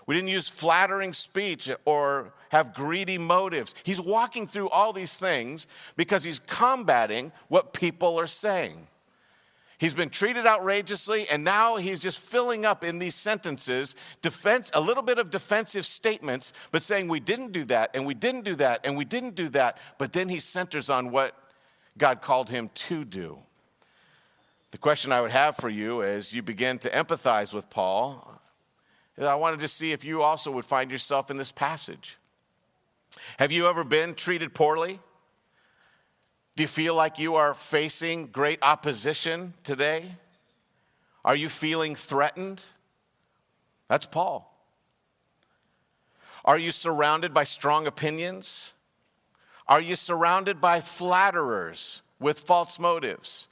We 0.10 0.16
didn't 0.16 0.30
use 0.30 0.50
flattering 0.50 1.14
speech 1.14 1.70
or 1.86 2.34
have 2.50 2.74
greedy 2.74 3.20
motives. 3.20 3.76
He's 3.84 4.02
walking 4.02 4.48
through 4.48 4.70
all 4.70 4.92
these 4.92 5.20
things 5.20 5.68
because 5.98 6.24
he's 6.24 6.40
combating 6.40 7.32
what 7.48 7.74
people 7.74 8.20
are 8.20 8.26
saying. 8.26 8.88
He's 9.78 9.94
been 9.94 10.10
treated 10.10 10.48
outrageously, 10.48 11.30
and 11.30 11.44
now 11.44 11.76
he's 11.76 12.00
just 12.00 12.18
filling 12.18 12.66
up 12.66 12.84
in 12.84 12.98
these 12.98 13.14
sentences 13.14 13.96
defense, 14.24 14.72
a 14.74 14.82
little 14.82 15.04
bit 15.04 15.20
of 15.20 15.30
defensive 15.30 15.86
statements, 15.86 16.54
but 16.72 16.82
saying 16.82 17.08
we 17.08 17.20
didn't 17.20 17.52
do 17.52 17.64
that, 17.66 17.92
and 17.94 18.04
we 18.04 18.16
didn't 18.16 18.46
do 18.46 18.56
that, 18.56 18.82
and 18.86 18.98
we 18.98 19.06
didn't 19.06 19.36
do 19.36 19.48
that. 19.50 19.80
But 20.00 20.14
then 20.14 20.28
he 20.28 20.40
centers 20.40 20.90
on 20.90 21.12
what 21.12 21.36
God 22.00 22.20
called 22.20 22.50
him 22.50 22.72
to 22.74 23.06
do. 23.06 23.38
The 24.72 24.80
question 24.80 25.12
I 25.12 25.22
would 25.22 25.30
have 25.30 25.56
for 25.56 25.70
you 25.70 26.02
as 26.02 26.34
you 26.34 26.42
begin 26.42 26.80
to 26.80 26.90
empathize 26.90 27.54
with 27.54 27.70
Paul, 27.70 28.39
I 29.20 29.36
wanted 29.36 29.60
to 29.60 29.68
see 29.68 29.92
if 29.92 30.06
you 30.06 30.24
also 30.24 30.52
would 30.52 30.66
find 30.66 30.90
yourself 30.90 31.30
in 31.30 31.38
this 31.38 31.52
passage. 31.52 32.18
Have 33.38 33.52
you 33.52 33.68
ever 33.68 33.84
been 33.84 34.16
treated 34.16 34.54
poorly? 34.54 35.00
Do 36.56 36.64
you 36.64 36.68
feel 36.68 36.96
like 36.96 37.20
you 37.20 37.36
are 37.36 37.54
facing 37.54 38.28
great 38.28 38.60
opposition 38.62 39.54
today? 39.64 40.06
Are 41.26 41.36
you 41.36 41.50
feeling 41.50 41.96
threatened? 41.96 42.64
That's 43.90 44.06
Paul. 44.06 44.46
Are 46.46 46.58
you 46.58 46.72
surrounded 46.72 47.34
by 47.34 47.44
strong 47.44 47.88
opinions? 47.88 48.74
Are 49.68 49.82
you 49.82 49.96
surrounded 49.96 50.62
by 50.62 50.80
flatterers 50.80 52.02
with 52.20 52.40
false 52.40 52.80
motives? 52.80 53.49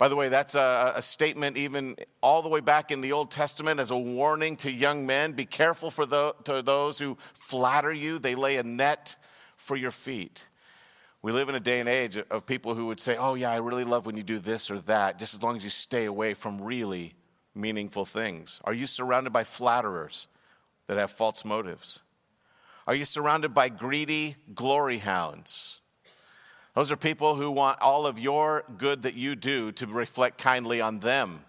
By 0.00 0.08
the 0.08 0.16
way, 0.16 0.30
that's 0.30 0.54
a, 0.54 0.94
a, 0.96 1.02
statement 1.02 1.58
even 1.58 1.94
all 2.22 2.40
the 2.40 2.48
way 2.48 2.60
back 2.60 2.90
in 2.90 3.02
the 3.02 3.12
Old 3.12 3.30
Testament 3.30 3.78
as 3.78 3.90
a 3.90 3.98
warning 3.98 4.56
to 4.56 4.70
young 4.72 5.04
men. 5.04 5.32
Be 5.32 5.44
careful 5.44 5.90
for 5.90 6.06
the, 6.06 6.34
to 6.44 6.62
those 6.62 6.98
who 6.98 7.18
flatter 7.34 7.92
you, 7.92 8.18
they 8.18 8.34
lay 8.34 8.56
a 8.56 8.62
net 8.62 9.14
for 9.56 9.76
your 9.76 9.90
feet. 9.90 10.48
We 11.20 11.32
live 11.32 11.50
in 11.50 11.54
a 11.54 11.60
day 11.60 11.80
and 11.80 11.88
age 11.88 12.16
of 12.16 12.46
people 12.46 12.74
who 12.74 12.86
would 12.86 12.98
say, 12.98 13.18
Oh, 13.18 13.34
yeah, 13.34 13.50
I 13.50 13.56
really 13.56 13.84
love 13.84 14.06
when 14.06 14.16
you 14.16 14.22
do 14.22 14.38
this 14.38 14.70
or 14.70 14.80
that, 14.80 15.18
just 15.18 15.34
as 15.34 15.42
long 15.42 15.54
as 15.54 15.64
you 15.64 15.68
stay 15.68 16.06
away 16.06 16.32
from 16.32 16.62
really 16.62 17.12
meaningful 17.54 18.06
things. 18.06 18.58
Are 18.64 18.72
you 18.72 18.86
surrounded 18.86 19.34
by 19.34 19.44
flatterers 19.44 20.28
that 20.86 20.96
have 20.96 21.10
false 21.10 21.44
motives? 21.44 22.00
Are 22.86 22.94
you 22.94 23.04
surrounded 23.04 23.52
by 23.52 23.68
greedy 23.68 24.36
glory 24.54 24.96
hounds? 24.96 25.79
Those 26.74 26.92
are 26.92 26.96
people 26.96 27.34
who 27.34 27.50
want 27.50 27.80
all 27.80 28.06
of 28.06 28.18
your 28.18 28.64
good 28.78 29.02
that 29.02 29.14
you 29.14 29.34
do 29.34 29.72
to 29.72 29.86
reflect 29.86 30.38
kindly 30.38 30.80
on 30.80 31.00
them. 31.00 31.44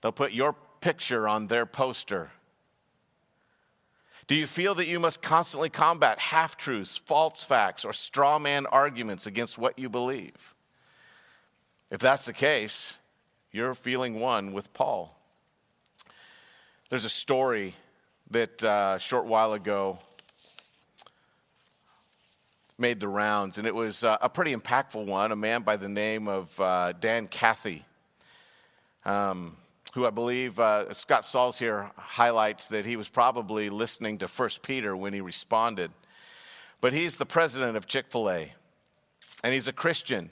They'll 0.00 0.12
put 0.12 0.32
your 0.32 0.54
picture 0.80 1.28
on 1.28 1.46
their 1.46 1.66
poster. 1.66 2.30
Do 4.26 4.34
you 4.34 4.46
feel 4.46 4.74
that 4.74 4.88
you 4.88 5.00
must 5.00 5.22
constantly 5.22 5.70
combat 5.70 6.18
half 6.18 6.56
truths, 6.56 6.96
false 6.96 7.44
facts, 7.44 7.84
or 7.84 7.92
straw 7.92 8.38
man 8.38 8.66
arguments 8.66 9.26
against 9.26 9.56
what 9.56 9.78
you 9.78 9.88
believe? 9.88 10.54
If 11.90 12.00
that's 12.00 12.26
the 12.26 12.34
case, 12.34 12.98
you're 13.50 13.74
feeling 13.74 14.20
one 14.20 14.52
with 14.52 14.72
Paul. 14.74 15.18
There's 16.90 17.06
a 17.06 17.10
story 17.10 17.74
that 18.30 18.62
uh, 18.62 18.94
a 18.96 18.98
short 18.98 19.24
while 19.24 19.54
ago 19.54 19.98
made 22.78 23.00
the 23.00 23.08
rounds, 23.08 23.58
and 23.58 23.66
it 23.66 23.74
was 23.74 24.04
uh, 24.04 24.16
a 24.20 24.28
pretty 24.28 24.54
impactful 24.54 25.04
one. 25.04 25.32
A 25.32 25.36
man 25.36 25.62
by 25.62 25.76
the 25.76 25.88
name 25.88 26.28
of 26.28 26.58
uh, 26.60 26.92
Dan 26.92 27.26
Cathy. 27.26 27.84
Um, 29.04 29.56
who 29.94 30.06
I 30.06 30.10
believe 30.10 30.60
uh, 30.60 30.92
Scott 30.92 31.24
Sauls 31.24 31.58
here 31.58 31.90
highlights 31.96 32.68
that 32.68 32.86
he 32.86 32.94
was 32.96 33.08
probably 33.08 33.68
listening 33.68 34.18
to 34.18 34.28
First 34.28 34.62
Peter 34.62 34.96
when 34.96 35.12
he 35.12 35.20
responded. 35.20 35.90
But 36.80 36.92
he's 36.92 37.16
the 37.16 37.26
president 37.26 37.76
of 37.76 37.86
Chick 37.86 38.06
fil 38.10 38.30
A, 38.30 38.54
and 39.42 39.52
he's 39.52 39.66
a 39.66 39.72
Christian. 39.72 40.30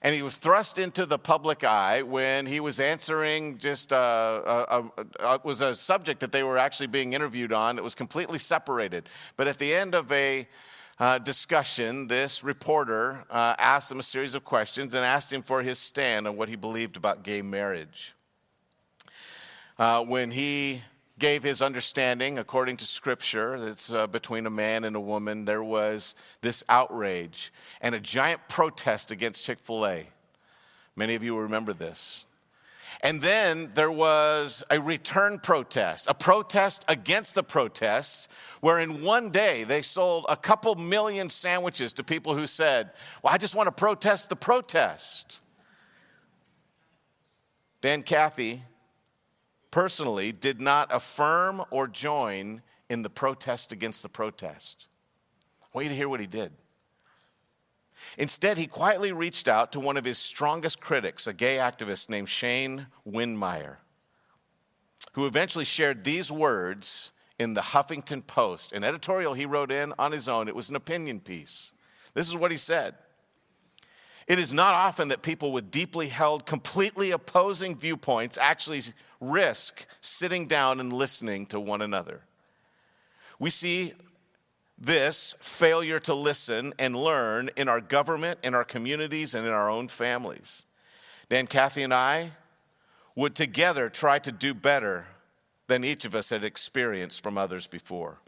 And 0.00 0.14
he 0.14 0.22
was 0.22 0.36
thrust 0.36 0.78
into 0.78 1.06
the 1.06 1.18
public 1.18 1.64
eye 1.64 2.02
when 2.02 2.44
he 2.44 2.60
was 2.60 2.78
answering 2.78 3.56
just 3.58 3.90
uh, 3.90 4.42
a, 4.44 4.80
a, 4.80 5.06
a, 5.26 5.40
was 5.42 5.62
a 5.62 5.74
subject 5.74 6.20
that 6.20 6.30
they 6.30 6.42
were 6.42 6.58
actually 6.58 6.88
being 6.88 7.14
interviewed 7.14 7.54
on. 7.54 7.78
It 7.78 7.84
was 7.84 7.94
completely 7.94 8.38
separated. 8.38 9.08
But 9.38 9.48
at 9.48 9.58
the 9.58 9.74
end 9.74 9.94
of 9.94 10.12
a 10.12 10.46
uh, 10.98 11.18
discussion, 11.18 12.06
this 12.06 12.44
reporter 12.44 13.24
uh, 13.30 13.54
asked 13.58 13.90
him 13.90 13.98
a 13.98 14.02
series 14.02 14.34
of 14.34 14.44
questions 14.44 14.94
and 14.94 15.04
asked 15.04 15.32
him 15.32 15.42
for 15.42 15.62
his 15.62 15.78
stand 15.78 16.26
on 16.26 16.36
what 16.36 16.48
he 16.48 16.56
believed 16.56 16.96
about 16.96 17.22
gay 17.22 17.42
marriage. 17.42 18.14
Uh, 19.78 20.04
when 20.04 20.30
he 20.30 20.82
gave 21.18 21.42
his 21.42 21.62
understanding 21.62 22.38
according 22.38 22.76
to 22.76 22.84
scripture 22.84 23.68
it's 23.68 23.92
uh, 23.92 24.06
between 24.08 24.46
a 24.46 24.50
man 24.50 24.82
and 24.82 24.96
a 24.96 25.00
woman 25.00 25.44
there 25.44 25.62
was 25.62 26.14
this 26.40 26.64
outrage 26.68 27.52
and 27.80 27.94
a 27.94 28.00
giant 28.00 28.40
protest 28.48 29.10
against 29.10 29.44
chick-fil-a. 29.44 30.08
Many 30.96 31.14
of 31.14 31.22
you 31.22 31.38
remember 31.38 31.72
this 31.72 32.26
and 33.00 33.20
then 33.20 33.70
there 33.74 33.90
was 33.90 34.62
a 34.70 34.80
return 34.80 35.38
protest 35.38 36.06
a 36.08 36.14
protest 36.14 36.84
against 36.88 37.34
the 37.34 37.42
protests 37.42 38.28
where 38.60 38.78
in 38.78 39.02
one 39.02 39.30
day 39.30 39.64
they 39.64 39.82
sold 39.82 40.24
a 40.28 40.36
couple 40.36 40.74
million 40.74 41.28
sandwiches 41.28 41.92
to 41.92 42.04
people 42.04 42.34
who 42.34 42.46
said 42.46 42.90
well 43.22 43.32
i 43.32 43.38
just 43.38 43.54
want 43.54 43.66
to 43.66 43.72
protest 43.72 44.28
the 44.28 44.36
protest 44.36 45.40
dan 47.80 48.02
cathy 48.02 48.62
personally 49.74 50.30
did 50.30 50.60
not 50.60 50.88
affirm 50.94 51.60
or 51.72 51.88
join 51.88 52.62
in 52.88 53.02
the 53.02 53.10
protest 53.10 53.72
against 53.72 54.04
the 54.04 54.08
protest. 54.08 54.86
I 55.62 55.66
want 55.74 55.86
you 55.86 55.88
to 55.88 55.96
hear 55.96 56.08
what 56.08 56.20
he 56.20 56.28
did. 56.28 56.52
Instead, 58.18 58.58
he 58.58 58.66
quietly 58.66 59.12
reached 59.12 59.48
out 59.48 59.72
to 59.72 59.80
one 59.80 59.96
of 59.96 60.04
his 60.04 60.18
strongest 60.18 60.80
critics, 60.80 61.26
a 61.26 61.32
gay 61.32 61.56
activist 61.56 62.08
named 62.08 62.28
Shane 62.28 62.86
Windmeyer, 63.08 63.76
who 65.12 65.26
eventually 65.26 65.64
shared 65.64 66.04
these 66.04 66.30
words 66.30 67.12
in 67.38 67.54
the 67.54 67.60
Huffington 67.60 68.26
Post, 68.26 68.72
an 68.72 68.84
editorial 68.84 69.34
he 69.34 69.46
wrote 69.46 69.70
in 69.70 69.92
on 69.98 70.12
his 70.12 70.28
own. 70.28 70.48
It 70.48 70.56
was 70.56 70.70
an 70.70 70.76
opinion 70.76 71.20
piece. 71.20 71.72
This 72.14 72.28
is 72.28 72.36
what 72.36 72.50
he 72.50 72.56
said 72.56 72.94
It 74.26 74.38
is 74.38 74.52
not 74.52 74.74
often 74.74 75.08
that 75.08 75.22
people 75.22 75.52
with 75.52 75.70
deeply 75.70 76.08
held, 76.08 76.46
completely 76.46 77.10
opposing 77.10 77.76
viewpoints 77.76 78.38
actually 78.38 78.82
risk 79.20 79.86
sitting 80.00 80.46
down 80.46 80.80
and 80.80 80.92
listening 80.92 81.46
to 81.46 81.58
one 81.58 81.82
another. 81.82 82.22
We 83.38 83.50
see 83.50 83.94
this 84.78 85.34
failure 85.40 85.98
to 86.00 86.14
listen 86.14 86.74
and 86.78 86.96
learn 86.96 87.50
in 87.56 87.68
our 87.68 87.80
government, 87.80 88.40
in 88.42 88.54
our 88.54 88.64
communities, 88.64 89.34
and 89.34 89.46
in 89.46 89.52
our 89.52 89.70
own 89.70 89.88
families. 89.88 90.64
Dan, 91.28 91.46
Cathy, 91.46 91.82
and 91.82 91.94
I 91.94 92.32
would 93.14 93.34
together 93.34 93.88
try 93.88 94.18
to 94.18 94.32
do 94.32 94.52
better 94.52 95.06
than 95.68 95.84
each 95.84 96.04
of 96.04 96.14
us 96.14 96.30
had 96.30 96.44
experienced 96.44 97.22
from 97.22 97.38
others 97.38 97.66
before. 97.66 98.18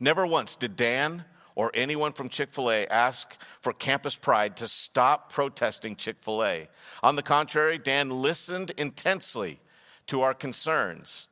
Never 0.00 0.26
once 0.26 0.56
did 0.56 0.76
Dan 0.76 1.24
or 1.54 1.70
anyone 1.74 2.12
from 2.12 2.28
Chick 2.28 2.50
fil 2.50 2.70
A 2.70 2.86
ask 2.86 3.36
for 3.60 3.72
Campus 3.72 4.16
Pride 4.16 4.56
to 4.56 4.68
stop 4.68 5.32
protesting 5.32 5.96
Chick 5.96 6.16
fil 6.20 6.44
A. 6.44 6.68
On 7.02 7.16
the 7.16 7.22
contrary, 7.22 7.78
Dan 7.78 8.10
listened 8.10 8.72
intensely 8.76 9.60
to 10.06 10.22
our 10.22 10.34
concerns. 10.34 11.28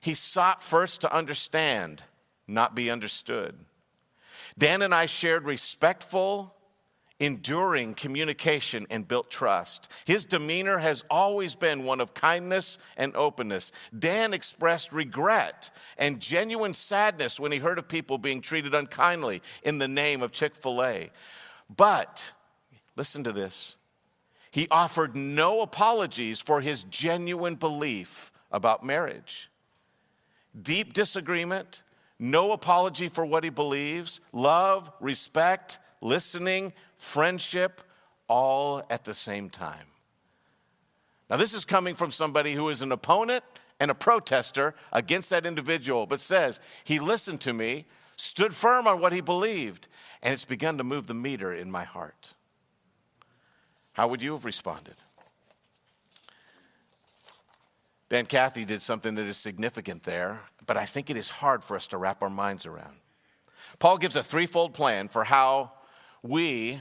He 0.00 0.14
sought 0.14 0.62
first 0.62 1.00
to 1.00 1.14
understand, 1.14 2.02
not 2.46 2.74
be 2.74 2.90
understood. 2.90 3.54
Dan 4.58 4.82
and 4.82 4.94
I 4.94 5.06
shared 5.06 5.44
respectful, 5.44 6.54
enduring 7.18 7.94
communication 7.94 8.86
and 8.90 9.06
built 9.06 9.30
trust. 9.30 9.90
His 10.04 10.24
demeanor 10.24 10.78
has 10.78 11.04
always 11.10 11.54
been 11.54 11.84
one 11.84 12.00
of 12.00 12.14
kindness 12.14 12.78
and 12.96 13.14
openness. 13.16 13.72
Dan 13.98 14.34
expressed 14.34 14.92
regret 14.92 15.70
and 15.98 16.20
genuine 16.20 16.74
sadness 16.74 17.40
when 17.40 17.52
he 17.52 17.58
heard 17.58 17.78
of 17.78 17.88
people 17.88 18.18
being 18.18 18.40
treated 18.40 18.74
unkindly 18.74 19.42
in 19.62 19.78
the 19.78 19.88
name 19.88 20.22
of 20.22 20.32
Chick 20.32 20.54
fil 20.54 20.82
A. 20.82 21.10
But, 21.74 22.32
listen 22.96 23.24
to 23.24 23.32
this 23.32 23.76
he 24.56 24.68
offered 24.70 25.14
no 25.14 25.60
apologies 25.60 26.40
for 26.40 26.62
his 26.62 26.84
genuine 26.84 27.56
belief 27.56 28.32
about 28.50 28.82
marriage. 28.82 29.50
Deep 30.58 30.94
disagreement, 30.94 31.82
no 32.18 32.52
apology 32.52 33.08
for 33.08 33.24
what 33.24 33.44
he 33.44 33.50
believes, 33.50 34.20
love, 34.32 34.90
respect, 35.00 35.78
listening, 36.00 36.72
friendship, 36.94 37.82
all 38.28 38.82
at 38.90 39.04
the 39.04 39.14
same 39.14 39.50
time. 39.50 39.86
Now, 41.28 41.36
this 41.36 41.54
is 41.54 41.64
coming 41.64 41.94
from 41.94 42.12
somebody 42.12 42.54
who 42.54 42.68
is 42.68 42.82
an 42.82 42.92
opponent 42.92 43.44
and 43.80 43.90
a 43.90 43.94
protester 43.94 44.74
against 44.92 45.30
that 45.30 45.44
individual, 45.44 46.06
but 46.06 46.20
says, 46.20 46.60
He 46.84 46.98
listened 46.98 47.40
to 47.42 47.52
me, 47.52 47.84
stood 48.16 48.54
firm 48.54 48.86
on 48.86 49.00
what 49.00 49.12
he 49.12 49.20
believed, 49.20 49.88
and 50.22 50.32
it's 50.32 50.44
begun 50.44 50.78
to 50.78 50.84
move 50.84 51.06
the 51.06 51.14
meter 51.14 51.52
in 51.52 51.70
my 51.70 51.84
heart. 51.84 52.34
How 53.92 54.08
would 54.08 54.22
you 54.22 54.32
have 54.32 54.44
responded? 54.44 54.94
Dan 58.08 58.26
Cathy 58.26 58.64
did 58.64 58.80
something 58.80 59.16
that 59.16 59.26
is 59.26 59.36
significant 59.36 60.04
there, 60.04 60.40
but 60.66 60.76
I 60.76 60.84
think 60.84 61.10
it 61.10 61.16
is 61.16 61.30
hard 61.30 61.62
for 61.62 61.76
us 61.76 61.86
to 61.88 61.96
wrap 61.96 62.22
our 62.22 62.30
minds 62.30 62.66
around. 62.66 62.96
Paul 63.78 63.98
gives 63.98 64.16
a 64.16 64.22
threefold 64.22 64.74
plan 64.74 65.08
for 65.08 65.24
how 65.24 65.72
we 66.22 66.80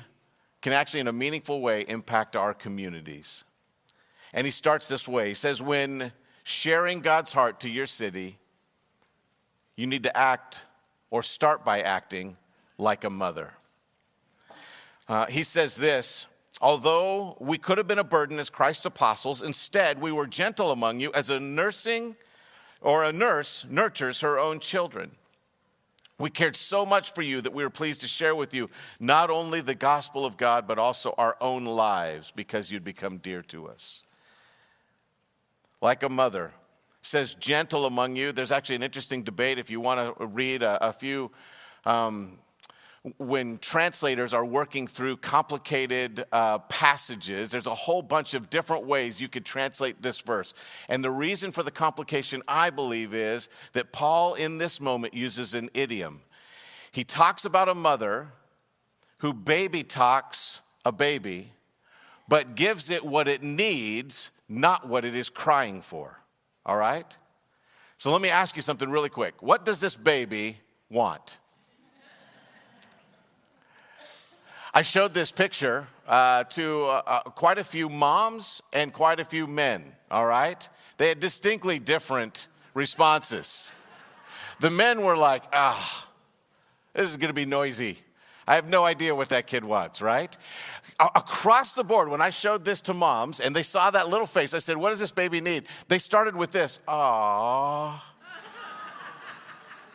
can 0.61 0.73
actually, 0.73 1.01
in 1.01 1.07
a 1.07 1.13
meaningful 1.13 1.61
way, 1.61 1.85
impact 1.87 2.35
our 2.35 2.53
communities. 2.53 3.43
And 4.33 4.45
he 4.45 4.51
starts 4.51 4.87
this 4.87 5.07
way 5.07 5.29
He 5.29 5.33
says, 5.33 5.61
When 5.61 6.11
sharing 6.43 7.01
God's 7.01 7.33
heart 7.33 7.59
to 7.61 7.69
your 7.69 7.85
city, 7.85 8.37
you 9.75 9.87
need 9.87 10.03
to 10.03 10.17
act 10.17 10.59
or 11.09 11.21
start 11.21 11.63
by 11.63 11.81
acting 11.81 12.37
like 12.77 13.03
a 13.03 13.09
mother. 13.09 13.53
Uh, 15.07 15.27
he 15.27 15.43
says 15.43 15.75
this 15.75 16.27
Although 16.61 17.37
we 17.39 17.57
could 17.57 17.77
have 17.77 17.87
been 17.87 17.99
a 17.99 18.03
burden 18.03 18.39
as 18.39 18.49
Christ's 18.49 18.85
apostles, 18.85 19.41
instead 19.41 20.01
we 20.01 20.11
were 20.11 20.27
gentle 20.27 20.71
among 20.71 20.99
you 20.99 21.11
as 21.13 21.29
a 21.29 21.39
nursing 21.39 22.15
or 22.85 23.03
a 23.03 23.11
nurse 23.11 23.65
nurtures 23.67 24.21
her 24.21 24.37
own 24.37 24.59
children. 24.59 25.09
We 26.19 26.29
cared 26.29 26.55
so 26.55 26.85
much 26.85 27.13
for 27.13 27.23
you 27.23 27.41
that 27.41 27.51
we 27.51 27.63
were 27.63 27.71
pleased 27.71 28.01
to 28.01 28.07
share 28.07 28.35
with 28.35 28.53
you 28.53 28.69
not 28.99 29.31
only 29.31 29.59
the 29.59 29.75
gospel 29.75 30.23
of 30.23 30.37
God, 30.37 30.67
but 30.67 30.77
also 30.77 31.13
our 31.17 31.35
own 31.41 31.65
lives 31.65 32.31
because 32.31 32.71
you'd 32.71 32.83
become 32.83 33.17
dear 33.17 33.41
to 33.41 33.67
us. 33.67 34.03
Like 35.81 36.03
a 36.03 36.09
mother 36.09 36.51
says, 37.01 37.33
gentle 37.35 37.85
among 37.85 38.15
you. 38.15 38.31
There's 38.31 38.51
actually 38.51 38.75
an 38.75 38.83
interesting 38.83 39.23
debate 39.23 39.57
if 39.57 39.69
you 39.69 39.81
want 39.81 40.17
to 40.17 40.25
read 40.25 40.61
a, 40.61 40.87
a 40.87 40.93
few 40.93 41.31
um, 41.85 42.37
when 43.17 43.59
translators 43.59 44.33
are 44.33 44.43
working 44.43 44.87
through 44.87 45.17
complicated 45.17 46.25
uh, 46.31 46.57
passages, 46.59 47.51
there's 47.51 47.67
a 47.67 47.75
whole 47.75 48.01
bunch 48.01 48.33
of 48.33 48.49
different 48.49 48.87
ways 48.87 49.21
you 49.21 49.27
could 49.27 49.45
translate 49.45 50.01
this 50.01 50.21
verse. 50.21 50.55
And 50.89 51.03
the 51.03 51.11
reason 51.11 51.51
for 51.51 51.61
the 51.61 51.71
complication, 51.71 52.41
I 52.47 52.71
believe, 52.71 53.13
is 53.13 53.47
that 53.73 53.91
Paul 53.91 54.33
in 54.33 54.57
this 54.57 54.81
moment 54.81 55.13
uses 55.13 55.53
an 55.53 55.69
idiom. 55.75 56.21
He 56.91 57.03
talks 57.03 57.45
about 57.45 57.69
a 57.69 57.75
mother 57.75 58.29
who 59.19 59.33
baby 59.33 59.83
talks 59.83 60.61
a 60.83 60.91
baby, 60.91 61.51
but 62.27 62.55
gives 62.55 62.89
it 62.89 63.05
what 63.05 63.27
it 63.27 63.43
needs, 63.43 64.31
not 64.49 64.87
what 64.87 65.05
it 65.05 65.15
is 65.15 65.29
crying 65.29 65.81
for. 65.81 66.21
All 66.65 66.77
right? 66.77 67.17
So 67.97 68.11
let 68.11 68.21
me 68.21 68.29
ask 68.29 68.55
you 68.55 68.63
something 68.63 68.89
really 68.89 69.09
quick. 69.09 69.43
What 69.43 69.63
does 69.63 69.79
this 69.79 69.95
baby 69.95 70.57
want? 70.89 71.37
I 74.77 74.81
showed 74.81 75.13
this 75.13 75.31
picture 75.31 75.87
uh, 76.05 76.43
to 76.43 76.83
uh, 76.83 77.01
uh, 77.07 77.19
quite 77.29 77.57
a 77.57 77.63
few 77.63 77.87
moms 77.87 78.61
and 78.73 78.91
quite 78.91 79.21
a 79.21 79.23
few 79.23 79.47
men, 79.47 79.85
all 80.11 80.25
right? 80.25 80.67
They 80.97 81.07
had 81.07 81.21
distinctly 81.21 81.79
different 81.79 82.49
responses. 82.73 83.71
The 84.59 84.69
men 84.69 85.01
were 85.01 85.15
like, 85.15 85.45
ah, 85.53 86.09
this 86.91 87.09
is 87.09 87.15
gonna 87.15 87.31
be 87.31 87.45
noisy. 87.45 87.99
I 88.45 88.55
have 88.55 88.67
no 88.67 88.83
idea 88.83 89.15
what 89.15 89.29
that 89.29 89.47
kid 89.47 89.63
wants, 89.63 90.01
right? 90.01 90.35
Across 90.99 91.75
the 91.75 91.85
board, 91.85 92.09
when 92.09 92.21
I 92.21 92.29
showed 92.29 92.65
this 92.65 92.81
to 92.81 92.93
moms 92.93 93.39
and 93.39 93.55
they 93.55 93.63
saw 93.63 93.91
that 93.91 94.09
little 94.09 94.27
face, 94.27 94.53
I 94.53 94.59
said, 94.59 94.75
What 94.75 94.89
does 94.89 94.99
this 94.99 95.09
baby 95.09 95.39
need? 95.39 95.69
They 95.87 95.99
started 95.99 96.35
with 96.35 96.51
this, 96.51 96.79
Aww. 96.85 97.93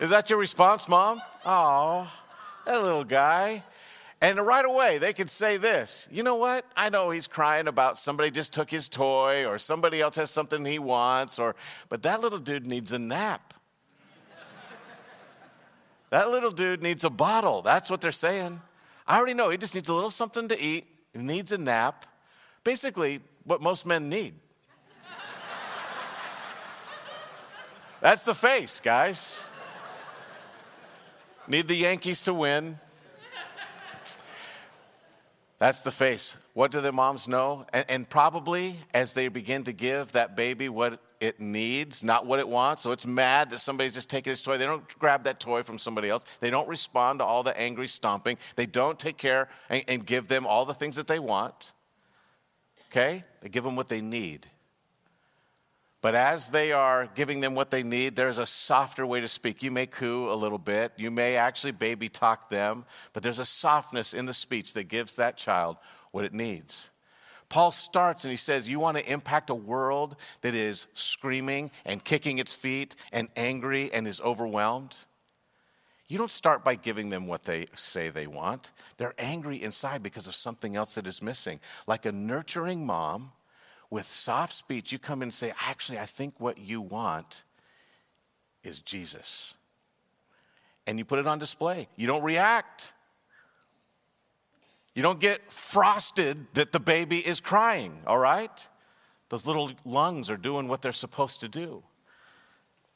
Is 0.00 0.08
that 0.08 0.30
your 0.30 0.38
response, 0.38 0.88
mom? 0.88 1.20
Aww, 1.44 2.06
that 2.64 2.82
little 2.82 3.04
guy. 3.04 3.62
And 4.22 4.38
right 4.38 4.64
away, 4.64 4.98
they 4.98 5.14
could 5.14 5.30
say 5.30 5.56
this 5.56 6.08
You 6.10 6.22
know 6.22 6.36
what? 6.36 6.66
I 6.76 6.90
know 6.90 7.10
he's 7.10 7.26
crying 7.26 7.68
about 7.68 7.98
somebody 7.98 8.30
just 8.30 8.52
took 8.52 8.70
his 8.70 8.88
toy 8.88 9.46
or 9.46 9.58
somebody 9.58 10.00
else 10.00 10.16
has 10.16 10.30
something 10.30 10.64
he 10.64 10.78
wants, 10.78 11.38
or, 11.38 11.56
but 11.88 12.02
that 12.02 12.20
little 12.20 12.38
dude 12.38 12.66
needs 12.66 12.92
a 12.92 12.98
nap. 12.98 13.54
that 16.10 16.30
little 16.30 16.50
dude 16.50 16.82
needs 16.82 17.04
a 17.04 17.10
bottle. 17.10 17.62
That's 17.62 17.88
what 17.88 18.00
they're 18.00 18.12
saying. 18.12 18.60
I 19.06 19.16
already 19.16 19.34
know 19.34 19.50
he 19.50 19.56
just 19.56 19.74
needs 19.74 19.88
a 19.88 19.94
little 19.94 20.10
something 20.10 20.48
to 20.48 20.60
eat, 20.60 20.86
he 21.14 21.20
needs 21.20 21.50
a 21.52 21.58
nap. 21.58 22.04
Basically, 22.62 23.20
what 23.44 23.62
most 23.62 23.86
men 23.86 24.10
need. 24.10 24.34
That's 28.02 28.22
the 28.24 28.34
face, 28.34 28.80
guys. 28.80 29.46
Need 31.48 31.68
the 31.68 31.74
Yankees 31.74 32.22
to 32.24 32.34
win. 32.34 32.78
That's 35.60 35.82
the 35.82 35.90
face. 35.90 36.36
What 36.54 36.70
do 36.70 36.80
the 36.80 36.90
moms 36.90 37.28
know? 37.28 37.66
And, 37.70 37.84
and, 37.90 38.08
probably 38.08 38.76
as 38.94 39.12
they 39.12 39.28
begin 39.28 39.62
to 39.64 39.74
give 39.74 40.12
that 40.12 40.34
baby 40.34 40.70
what 40.70 41.02
it 41.20 41.38
needs, 41.38 42.02
not 42.02 42.24
what 42.24 42.38
it 42.38 42.48
wants. 42.48 42.80
So 42.80 42.92
it's 42.92 43.04
mad 43.04 43.50
that 43.50 43.58
somebody's 43.58 43.92
just 43.92 44.08
taking 44.08 44.30
his 44.30 44.42
toy. 44.42 44.56
They 44.56 44.64
don't 44.64 44.98
grab 44.98 45.24
that 45.24 45.38
toy 45.38 45.62
from 45.62 45.76
somebody 45.76 46.08
else. 46.08 46.24
They 46.40 46.48
don't 46.48 46.66
respond 46.66 47.18
to 47.18 47.26
all 47.26 47.42
the 47.42 47.56
angry 47.60 47.88
stomping. 47.88 48.38
They 48.56 48.64
don't 48.64 48.98
take 48.98 49.18
care 49.18 49.48
and, 49.68 49.84
and 49.86 50.06
give 50.06 50.28
them 50.28 50.46
all 50.46 50.64
the 50.64 50.72
things 50.72 50.96
that 50.96 51.06
they 51.06 51.18
want. 51.18 51.72
Okay? 52.90 53.22
They 53.42 53.50
give 53.50 53.62
them 53.62 53.76
what 53.76 53.88
they 53.88 54.00
need. 54.00 54.46
But 56.02 56.14
as 56.14 56.48
they 56.48 56.72
are 56.72 57.08
giving 57.14 57.40
them 57.40 57.54
what 57.54 57.70
they 57.70 57.82
need, 57.82 58.16
there's 58.16 58.38
a 58.38 58.46
softer 58.46 59.06
way 59.06 59.20
to 59.20 59.28
speak. 59.28 59.62
You 59.62 59.70
may 59.70 59.86
coo 59.86 60.32
a 60.32 60.34
little 60.34 60.58
bit, 60.58 60.92
you 60.96 61.10
may 61.10 61.36
actually 61.36 61.72
baby 61.72 62.08
talk 62.08 62.48
them, 62.48 62.86
but 63.12 63.22
there's 63.22 63.38
a 63.38 63.44
softness 63.44 64.14
in 64.14 64.26
the 64.26 64.32
speech 64.32 64.72
that 64.74 64.84
gives 64.84 65.16
that 65.16 65.36
child 65.36 65.76
what 66.10 66.24
it 66.24 66.32
needs. 66.32 66.90
Paul 67.50 67.72
starts 67.72 68.24
and 68.24 68.30
he 68.30 68.36
says, 68.36 68.70
You 68.70 68.78
want 68.78 68.96
to 68.96 69.12
impact 69.12 69.50
a 69.50 69.54
world 69.54 70.16
that 70.40 70.54
is 70.54 70.86
screaming 70.94 71.70
and 71.84 72.02
kicking 72.02 72.38
its 72.38 72.54
feet 72.54 72.96
and 73.12 73.28
angry 73.36 73.92
and 73.92 74.06
is 74.06 74.20
overwhelmed? 74.20 74.94
You 76.06 76.16
don't 76.16 76.30
start 76.30 76.64
by 76.64 76.76
giving 76.76 77.10
them 77.10 77.26
what 77.26 77.44
they 77.44 77.66
say 77.74 78.08
they 78.08 78.26
want. 78.26 78.72
They're 78.96 79.14
angry 79.18 79.62
inside 79.62 80.02
because 80.02 80.26
of 80.26 80.34
something 80.34 80.76
else 80.76 80.94
that 80.94 81.06
is 81.06 81.22
missing. 81.22 81.60
Like 81.86 82.06
a 82.06 82.12
nurturing 82.12 82.86
mom 82.86 83.32
with 83.90 84.06
soft 84.06 84.52
speech, 84.52 84.92
you 84.92 84.98
come 84.98 85.20
in 85.20 85.26
and 85.26 85.34
say, 85.34 85.52
Actually, 85.66 85.98
I 85.98 86.06
think 86.06 86.34
what 86.38 86.58
you 86.58 86.80
want 86.80 87.42
is 88.62 88.80
Jesus. 88.80 89.54
And 90.86 90.98
you 90.98 91.04
put 91.04 91.18
it 91.18 91.26
on 91.26 91.38
display. 91.38 91.88
You 91.96 92.06
don't 92.06 92.22
react. 92.22 92.92
You 94.94 95.02
don't 95.02 95.20
get 95.20 95.52
frosted 95.52 96.46
that 96.54 96.72
the 96.72 96.80
baby 96.80 97.24
is 97.24 97.40
crying, 97.40 98.00
all 98.06 98.18
right? 98.18 98.68
Those 99.28 99.46
little 99.46 99.70
lungs 99.84 100.30
are 100.30 100.36
doing 100.36 100.66
what 100.66 100.82
they're 100.82 100.92
supposed 100.92 101.40
to 101.40 101.48
do. 101.48 101.82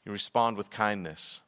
You 0.05 0.11
respond 0.11 0.57
with 0.57 0.69
kindness. 0.69 1.41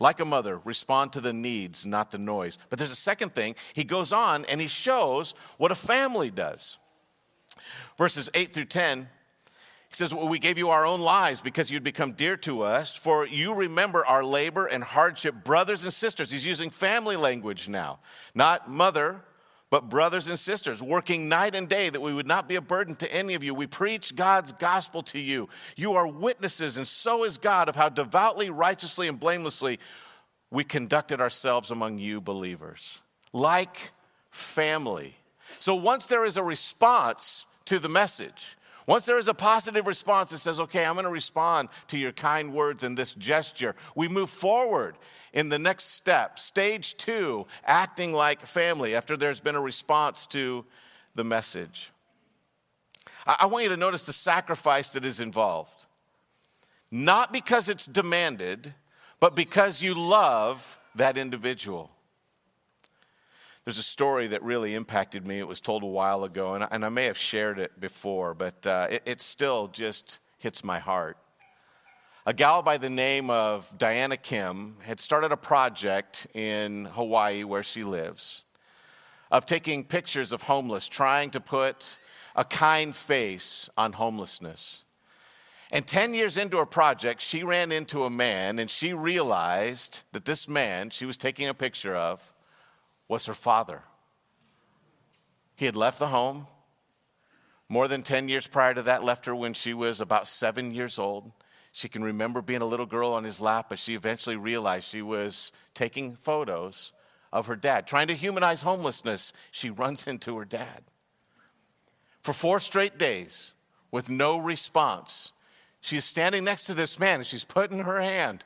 Like 0.00 0.18
a 0.18 0.24
mother, 0.24 0.60
respond 0.64 1.12
to 1.12 1.20
the 1.20 1.32
needs, 1.32 1.86
not 1.86 2.10
the 2.10 2.18
noise. 2.18 2.58
But 2.68 2.80
there's 2.80 2.90
a 2.90 2.96
second 2.96 3.32
thing. 3.34 3.54
He 3.72 3.84
goes 3.84 4.12
on 4.12 4.44
and 4.46 4.60
he 4.60 4.66
shows 4.66 5.34
what 5.56 5.70
a 5.70 5.76
family 5.76 6.30
does 6.30 6.78
verses 7.96 8.30
8 8.34 8.52
through 8.52 8.66
10. 8.66 9.08
He 9.88 9.96
says, 9.96 10.12
well, 10.12 10.28
We 10.28 10.38
gave 10.38 10.58
you 10.58 10.70
our 10.70 10.86
own 10.86 11.00
lives 11.00 11.40
because 11.40 11.70
you'd 11.70 11.84
become 11.84 12.12
dear 12.12 12.36
to 12.38 12.62
us, 12.62 12.96
for 12.96 13.26
you 13.26 13.54
remember 13.54 14.04
our 14.04 14.24
labor 14.24 14.66
and 14.66 14.82
hardship, 14.82 15.44
brothers 15.44 15.84
and 15.84 15.92
sisters. 15.92 16.30
He's 16.30 16.46
using 16.46 16.70
family 16.70 17.16
language 17.16 17.68
now, 17.68 18.00
not 18.34 18.68
mother, 18.68 19.22
but 19.70 19.88
brothers 19.88 20.28
and 20.28 20.38
sisters, 20.38 20.82
working 20.82 21.28
night 21.28 21.54
and 21.54 21.68
day 21.68 21.90
that 21.90 22.00
we 22.00 22.14
would 22.14 22.26
not 22.26 22.48
be 22.48 22.54
a 22.54 22.60
burden 22.60 22.94
to 22.96 23.12
any 23.12 23.34
of 23.34 23.42
you. 23.42 23.54
We 23.54 23.66
preach 23.66 24.14
God's 24.14 24.52
gospel 24.52 25.02
to 25.02 25.18
you. 25.18 25.48
You 25.76 25.94
are 25.94 26.06
witnesses, 26.06 26.76
and 26.76 26.86
so 26.86 27.24
is 27.24 27.38
God, 27.38 27.68
of 27.68 27.74
how 27.74 27.88
devoutly, 27.88 28.50
righteously, 28.50 29.08
and 29.08 29.18
blamelessly 29.18 29.80
we 30.50 30.62
conducted 30.62 31.20
ourselves 31.20 31.72
among 31.72 31.98
you 31.98 32.20
believers, 32.20 33.02
like 33.32 33.90
family. 34.30 35.16
So 35.60 35.74
once 35.74 36.06
there 36.06 36.24
is 36.24 36.36
a 36.36 36.42
response, 36.42 37.46
to 37.66 37.78
the 37.78 37.88
message. 37.88 38.56
Once 38.86 39.06
there 39.06 39.18
is 39.18 39.28
a 39.28 39.34
positive 39.34 39.86
response 39.86 40.30
that 40.30 40.38
says, 40.38 40.60
okay, 40.60 40.84
I'm 40.84 40.94
going 40.94 41.04
to 41.04 41.10
respond 41.10 41.70
to 41.88 41.98
your 41.98 42.12
kind 42.12 42.52
words 42.52 42.82
and 42.82 42.96
this 42.96 43.14
gesture, 43.14 43.74
we 43.94 44.08
move 44.08 44.28
forward 44.28 44.96
in 45.32 45.48
the 45.48 45.58
next 45.58 45.84
step. 45.84 46.38
Stage 46.38 46.96
two, 46.96 47.46
acting 47.64 48.12
like 48.12 48.42
family 48.42 48.94
after 48.94 49.16
there's 49.16 49.40
been 49.40 49.54
a 49.54 49.60
response 49.60 50.26
to 50.28 50.66
the 51.14 51.24
message. 51.24 51.90
I, 53.26 53.46
want 53.46 53.64
you 53.64 53.70
to 53.70 53.76
notice 53.78 54.04
the 54.04 54.12
sacrifice 54.12 54.92
that 54.92 55.04
is 55.06 55.18
involved. 55.18 55.86
Not 56.90 57.32
because 57.32 57.70
it's 57.70 57.86
demanded, 57.86 58.74
but 59.18 59.34
because 59.34 59.82
you 59.82 59.94
love 59.94 60.78
that 60.94 61.16
individual. 61.16 61.90
There's 63.64 63.78
a 63.78 63.82
story 63.82 64.26
that 64.26 64.42
really 64.42 64.74
impacted 64.74 65.26
me. 65.26 65.38
It 65.38 65.48
was 65.48 65.58
told 65.58 65.82
a 65.82 65.86
while 65.86 66.22
ago, 66.22 66.54
and 66.54 66.64
I, 66.64 66.68
and 66.70 66.84
I 66.84 66.90
may 66.90 67.04
have 67.04 67.16
shared 67.16 67.58
it 67.58 67.80
before, 67.80 68.34
but 68.34 68.66
uh, 68.66 68.88
it, 68.90 69.02
it 69.06 69.22
still 69.22 69.68
just 69.68 70.20
hits 70.36 70.62
my 70.62 70.78
heart. 70.78 71.16
A 72.26 72.34
gal 72.34 72.60
by 72.60 72.76
the 72.76 72.90
name 72.90 73.30
of 73.30 73.72
Diana 73.78 74.18
Kim 74.18 74.76
had 74.82 75.00
started 75.00 75.32
a 75.32 75.38
project 75.38 76.26
in 76.34 76.84
Hawaii 76.84 77.42
where 77.42 77.62
she 77.62 77.84
lives 77.84 78.42
of 79.30 79.46
taking 79.46 79.82
pictures 79.84 80.30
of 80.30 80.42
homeless, 80.42 80.86
trying 80.86 81.30
to 81.30 81.40
put 81.40 81.96
a 82.36 82.44
kind 82.44 82.94
face 82.94 83.70
on 83.78 83.92
homelessness. 83.94 84.84
And 85.70 85.86
10 85.86 86.12
years 86.12 86.36
into 86.36 86.58
her 86.58 86.66
project, 86.66 87.22
she 87.22 87.42
ran 87.42 87.72
into 87.72 88.04
a 88.04 88.10
man 88.10 88.58
and 88.58 88.70
she 88.70 88.92
realized 88.92 90.02
that 90.12 90.26
this 90.26 90.50
man 90.50 90.90
she 90.90 91.06
was 91.06 91.16
taking 91.16 91.48
a 91.48 91.54
picture 91.54 91.96
of 91.96 92.33
was 93.14 93.26
her 93.26 93.32
father. 93.32 93.82
He 95.54 95.66
had 95.66 95.76
left 95.76 96.00
the 96.00 96.08
home. 96.08 96.48
More 97.68 97.86
than 97.86 98.02
10 98.02 98.28
years 98.28 98.48
prior 98.48 98.74
to 98.74 98.82
that, 98.82 99.04
left 99.04 99.26
her 99.26 99.36
when 99.36 99.54
she 99.54 99.72
was 99.72 100.00
about 100.00 100.26
seven 100.26 100.74
years 100.74 100.98
old. 100.98 101.30
She 101.70 101.88
can 101.88 102.02
remember 102.02 102.42
being 102.42 102.60
a 102.60 102.66
little 102.66 102.86
girl 102.86 103.12
on 103.12 103.22
his 103.22 103.40
lap, 103.40 103.66
but 103.68 103.78
she 103.78 103.94
eventually 103.94 104.34
realized 104.34 104.86
she 104.88 105.00
was 105.00 105.52
taking 105.74 106.16
photos 106.16 106.92
of 107.32 107.46
her 107.46 107.54
dad. 107.54 107.86
Trying 107.86 108.08
to 108.08 108.16
humanize 108.16 108.62
homelessness, 108.62 109.32
she 109.52 109.70
runs 109.70 110.04
into 110.08 110.36
her 110.36 110.44
dad. 110.44 110.82
For 112.20 112.32
four 112.32 112.58
straight 112.58 112.98
days, 112.98 113.52
with 113.92 114.10
no 114.10 114.38
response, 114.38 115.30
she 115.80 115.96
is 115.96 116.04
standing 116.04 116.42
next 116.42 116.64
to 116.64 116.74
this 116.74 116.98
man 116.98 117.20
and 117.20 117.26
she's 117.26 117.44
putting 117.44 117.78
her 117.78 118.00
hand 118.00 118.44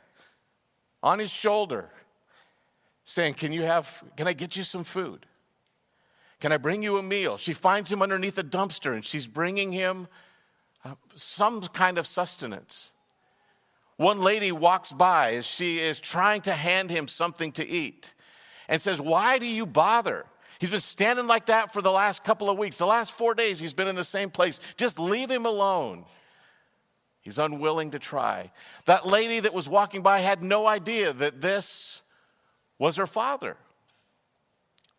on 1.02 1.20
his 1.20 1.32
shoulder, 1.32 1.88
saying, 3.08 3.34
Can 3.34 3.52
you 3.52 3.62
have, 3.62 4.04
can 4.16 4.28
I 4.28 4.34
get 4.34 4.54
you 4.54 4.62
some 4.62 4.84
food? 4.84 5.24
Can 6.40 6.52
I 6.52 6.58
bring 6.58 6.82
you 6.82 6.98
a 6.98 7.02
meal? 7.02 7.36
She 7.36 7.54
finds 7.54 7.90
him 7.90 8.02
underneath 8.02 8.38
a 8.38 8.44
dumpster 8.44 8.92
and 8.94 9.04
she's 9.04 9.26
bringing 9.26 9.72
him 9.72 10.06
uh, 10.84 10.94
some 11.14 11.60
kind 11.62 11.98
of 11.98 12.06
sustenance. 12.06 12.92
One 13.96 14.20
lady 14.20 14.52
walks 14.52 14.92
by 14.92 15.34
as 15.34 15.46
she 15.46 15.78
is 15.78 15.98
trying 15.98 16.42
to 16.42 16.52
hand 16.52 16.90
him 16.90 17.08
something 17.08 17.50
to 17.52 17.66
eat 17.66 18.14
and 18.68 18.80
says, 18.80 19.00
Why 19.00 19.38
do 19.38 19.46
you 19.46 19.64
bother? 19.64 20.26
He's 20.60 20.70
been 20.70 20.80
standing 20.80 21.26
like 21.26 21.46
that 21.46 21.72
for 21.72 21.80
the 21.80 21.90
last 21.90 22.24
couple 22.24 22.50
of 22.50 22.58
weeks. 22.58 22.76
The 22.76 22.86
last 22.86 23.12
four 23.12 23.34
days, 23.34 23.58
he's 23.58 23.72
been 23.72 23.88
in 23.88 23.96
the 23.96 24.04
same 24.04 24.28
place. 24.28 24.60
Just 24.76 25.00
leave 25.00 25.30
him 25.30 25.46
alone. 25.46 26.04
He's 27.20 27.38
unwilling 27.38 27.92
to 27.92 27.98
try. 27.98 28.52
That 28.84 29.06
lady 29.06 29.40
that 29.40 29.54
was 29.54 29.68
walking 29.68 30.02
by 30.02 30.18
had 30.18 30.42
no 30.42 30.66
idea 30.66 31.12
that 31.14 31.40
this 31.40 32.02
was 32.78 32.96
her 32.96 33.06
father. 33.06 33.56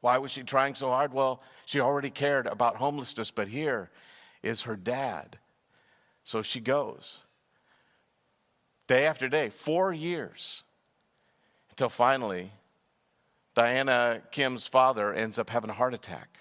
Why 0.01 0.17
was 0.17 0.31
she 0.31 0.43
trying 0.43 0.75
so 0.75 0.89
hard? 0.89 1.13
Well, 1.13 1.41
she 1.65 1.79
already 1.79 2.09
cared 2.09 2.47
about 2.47 2.77
homelessness, 2.77 3.31
but 3.31 3.47
here 3.47 3.89
is 4.41 4.63
her 4.63 4.75
dad. 4.75 5.37
So 6.23 6.41
she 6.41 6.59
goes. 6.59 7.23
Day 8.87 9.05
after 9.05 9.27
day, 9.27 9.49
four 9.49 9.93
years, 9.93 10.63
until 11.69 11.89
finally 11.89 12.51
Diana 13.55 14.21
Kim's 14.31 14.67
father 14.67 15.13
ends 15.13 15.37
up 15.37 15.49
having 15.49 15.69
a 15.69 15.73
heart 15.73 15.93
attack. 15.93 16.39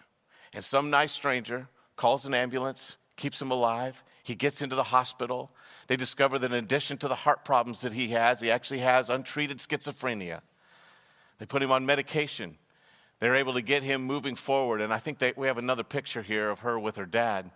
And 0.53 0.65
some 0.65 0.89
nice 0.89 1.13
stranger 1.13 1.69
calls 1.97 2.25
an 2.25 2.33
ambulance, 2.33 2.97
keeps 3.17 3.43
him 3.43 3.51
alive. 3.51 4.05
He 4.23 4.35
gets 4.35 4.63
into 4.63 4.77
the 4.77 4.85
hospital. 4.85 5.51
They 5.89 5.97
discover 5.97 6.39
that 6.39 6.53
in 6.53 6.59
addition 6.59 6.97
to 6.99 7.09
the 7.09 7.15
heart 7.15 7.45
problems 7.45 7.81
that 7.81 7.93
he 7.93 8.09
has, 8.09 8.41
he 8.41 8.51
actually 8.51 8.81
has 8.81 9.11
untreated 9.11 9.59
schizophrenia. 9.59 10.43
They 11.39 11.47
put 11.47 11.63
him 11.63 11.73
on 11.73 11.87
medication. 11.87 12.57
They're 13.21 13.37
able 13.37 13.55
to 13.55 13.63
get 13.63 13.83
him 13.83 14.03
moving 14.03 14.35
forward. 14.35 14.81
And 14.81 14.93
I 14.93 14.99
think 14.99 15.19
they, 15.19 15.33
we 15.37 15.47
have 15.47 15.59
another 15.59 15.85
picture 15.85 16.23
here 16.23 16.51
of 16.51 16.61
her 16.61 16.79
with 16.79 16.97
her 16.97 17.07
dad. 17.07 17.51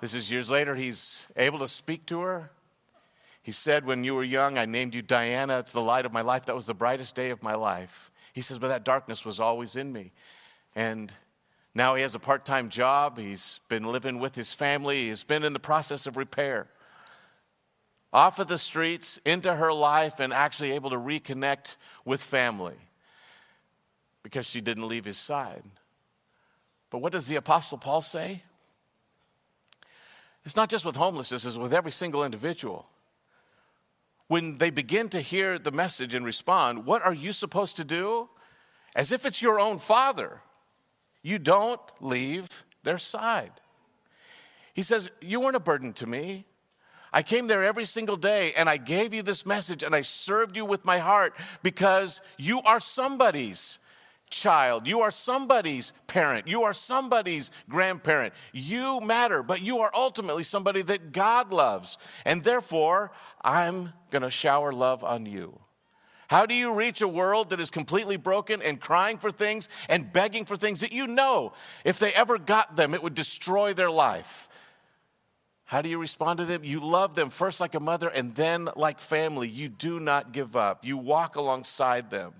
This 0.00 0.14
is 0.14 0.30
years 0.30 0.50
later. 0.50 0.74
He's 0.74 1.28
able 1.36 1.58
to 1.60 1.68
speak 1.68 2.06
to 2.06 2.20
her. 2.20 2.50
He 3.42 3.52
said, 3.52 3.84
When 3.84 4.04
you 4.04 4.14
were 4.14 4.24
young, 4.24 4.58
I 4.58 4.66
named 4.66 4.94
you 4.94 5.02
Diana. 5.02 5.58
It's 5.58 5.72
the 5.72 5.80
light 5.80 6.06
of 6.06 6.12
my 6.12 6.20
life. 6.20 6.46
That 6.46 6.54
was 6.54 6.66
the 6.66 6.74
brightest 6.74 7.14
day 7.14 7.30
of 7.30 7.42
my 7.42 7.54
life. 7.54 8.10
He 8.32 8.40
says, 8.40 8.58
but 8.58 8.68
that 8.68 8.84
darkness 8.84 9.24
was 9.24 9.40
always 9.40 9.76
in 9.76 9.92
me. 9.92 10.12
And 10.74 11.12
now 11.74 11.94
he 11.94 12.02
has 12.02 12.14
a 12.14 12.18
part 12.18 12.44
time 12.44 12.68
job. 12.68 13.18
He's 13.18 13.60
been 13.68 13.84
living 13.84 14.18
with 14.18 14.34
his 14.34 14.52
family. 14.52 15.08
He's 15.08 15.24
been 15.24 15.44
in 15.44 15.52
the 15.52 15.60
process 15.60 16.06
of 16.06 16.16
repair. 16.16 16.68
Off 18.12 18.38
of 18.38 18.48
the 18.48 18.58
streets, 18.58 19.20
into 19.24 19.54
her 19.54 19.72
life, 19.72 20.18
and 20.18 20.32
actually 20.32 20.72
able 20.72 20.90
to 20.90 20.96
reconnect 20.96 21.76
with 22.04 22.22
family 22.22 22.76
because 24.22 24.46
she 24.46 24.60
didn't 24.60 24.88
leave 24.88 25.04
his 25.04 25.18
side. 25.18 25.62
But 26.90 26.98
what 26.98 27.12
does 27.12 27.28
the 27.28 27.36
Apostle 27.36 27.78
Paul 27.78 28.02
say? 28.02 28.42
It's 30.44 30.56
not 30.56 30.70
just 30.70 30.84
with 30.84 30.96
homelessness, 30.96 31.44
it's 31.44 31.56
with 31.56 31.72
every 31.72 31.92
single 31.92 32.24
individual 32.24 32.90
when 34.30 34.58
they 34.58 34.70
begin 34.70 35.08
to 35.08 35.20
hear 35.20 35.58
the 35.58 35.72
message 35.72 36.14
and 36.14 36.24
respond, 36.24 36.86
what 36.86 37.02
are 37.02 37.12
you 37.12 37.32
supposed 37.32 37.76
to 37.76 37.82
do? 37.82 38.28
As 38.94 39.10
if 39.10 39.26
it's 39.26 39.42
your 39.42 39.58
own 39.58 39.80
father. 39.80 40.40
You 41.20 41.40
don't 41.40 41.80
leave 42.00 42.64
their 42.84 42.96
side. 42.96 43.50
He 44.72 44.82
says, 44.82 45.10
You 45.20 45.40
weren't 45.40 45.56
a 45.56 45.60
burden 45.60 45.92
to 45.94 46.06
me. 46.06 46.44
I 47.12 47.22
came 47.22 47.46
there 47.46 47.64
every 47.64 47.84
single 47.84 48.16
day 48.16 48.52
and 48.56 48.68
I 48.68 48.76
gave 48.76 49.12
you 49.12 49.22
this 49.22 49.44
message 49.44 49.82
and 49.82 49.94
I 49.94 50.02
served 50.02 50.56
you 50.56 50.64
with 50.64 50.84
my 50.84 50.98
heart 50.98 51.34
because 51.62 52.20
you 52.38 52.60
are 52.62 52.80
somebody's 52.80 53.78
child. 54.30 54.86
You 54.86 55.00
are 55.00 55.10
somebody's 55.10 55.92
parent. 56.06 56.46
You 56.46 56.62
are 56.62 56.72
somebody's 56.72 57.50
grandparent. 57.68 58.32
You 58.52 59.00
matter, 59.00 59.42
but 59.42 59.60
you 59.60 59.80
are 59.80 59.90
ultimately 59.94 60.44
somebody 60.44 60.82
that 60.82 61.12
God 61.12 61.52
loves. 61.52 61.98
And 62.24 62.42
therefore, 62.42 63.10
I'm 63.42 63.92
going 64.10 64.22
to 64.22 64.30
shower 64.30 64.72
love 64.72 65.02
on 65.04 65.26
you. 65.26 65.58
How 66.28 66.46
do 66.46 66.54
you 66.54 66.76
reach 66.76 67.02
a 67.02 67.08
world 67.08 67.50
that 67.50 67.60
is 67.60 67.72
completely 67.72 68.16
broken 68.16 68.62
and 68.62 68.80
crying 68.80 69.18
for 69.18 69.32
things 69.32 69.68
and 69.88 70.12
begging 70.12 70.44
for 70.44 70.54
things 70.54 70.78
that 70.78 70.92
you 70.92 71.08
know 71.08 71.52
if 71.84 71.98
they 71.98 72.12
ever 72.12 72.38
got 72.38 72.76
them, 72.76 72.94
it 72.94 73.02
would 73.02 73.16
destroy 73.16 73.74
their 73.74 73.90
life? 73.90 74.48
How 75.70 75.82
do 75.82 75.88
you 75.88 75.98
respond 75.98 76.38
to 76.38 76.44
them? 76.44 76.64
You 76.64 76.80
love 76.80 77.14
them 77.14 77.30
first 77.30 77.60
like 77.60 77.76
a 77.76 77.80
mother 77.80 78.08
and 78.08 78.34
then 78.34 78.68
like 78.74 78.98
family. 78.98 79.48
You 79.48 79.68
do 79.68 80.00
not 80.00 80.32
give 80.32 80.56
up, 80.56 80.84
you 80.84 80.96
walk 80.96 81.36
alongside 81.36 82.10
them. 82.10 82.32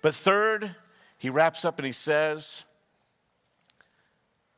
But 0.00 0.14
third, 0.14 0.76
he 1.18 1.28
wraps 1.28 1.64
up 1.64 1.80
and 1.80 1.84
he 1.84 1.90
says 1.90 2.62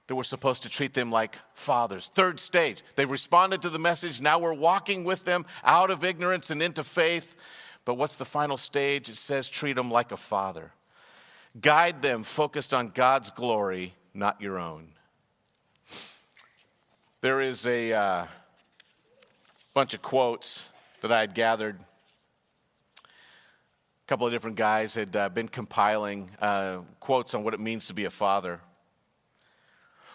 that 0.07 0.15
we're 0.15 0.23
supposed 0.23 0.65
to 0.65 0.69
treat 0.69 0.93
them 0.93 1.11
like 1.11 1.39
fathers. 1.55 2.09
Third 2.09 2.41
stage, 2.41 2.85
they've 2.97 3.11
responded 3.11 3.63
to 3.63 3.71
the 3.71 3.79
message. 3.79 4.21
Now 4.21 4.39
we're 4.39 4.53
walking 4.53 5.05
with 5.05 5.25
them 5.25 5.47
out 5.65 5.91
of 5.91 6.05
ignorance 6.05 6.51
and 6.51 6.63
into 6.63 6.85
faith. 6.85 7.37
But 7.87 7.95
what's 7.95 8.19
the 8.19 8.27
final 8.27 8.59
stage? 8.59 9.09
It 9.09 9.17
says 9.17 9.49
treat 9.49 9.77
them 9.77 9.91
like 9.91 10.13
a 10.13 10.19
father. 10.19 10.73
Guide 11.59 12.03
them 12.03 12.23
focused 12.23 12.75
on 12.75 12.89
God's 12.89 13.31
glory, 13.31 13.95
not 14.13 14.43
your 14.43 14.59
own. 14.59 14.89
There 17.21 17.41
is 17.41 17.67
a 17.67 17.93
uh, 17.93 18.27
bunch 19.75 19.93
of 19.93 20.03
quotes 20.03 20.69
that 21.01 21.11
I 21.11 21.19
had 21.19 21.35
gathered 21.35 21.81
A 21.81 21.85
couple 24.07 24.25
of 24.25 24.33
different 24.33 24.55
guys 24.55 24.95
had 24.95 25.17
uh, 25.17 25.29
been 25.29 25.49
compiling 25.49 26.31
uh, 26.41 26.83
quotes 27.01 27.35
on 27.35 27.43
what 27.43 27.55
it 27.55 27.61
means 27.61 27.89
to 27.89 27.93
be 27.93 28.05
a 28.05 28.11
father. 28.11 28.61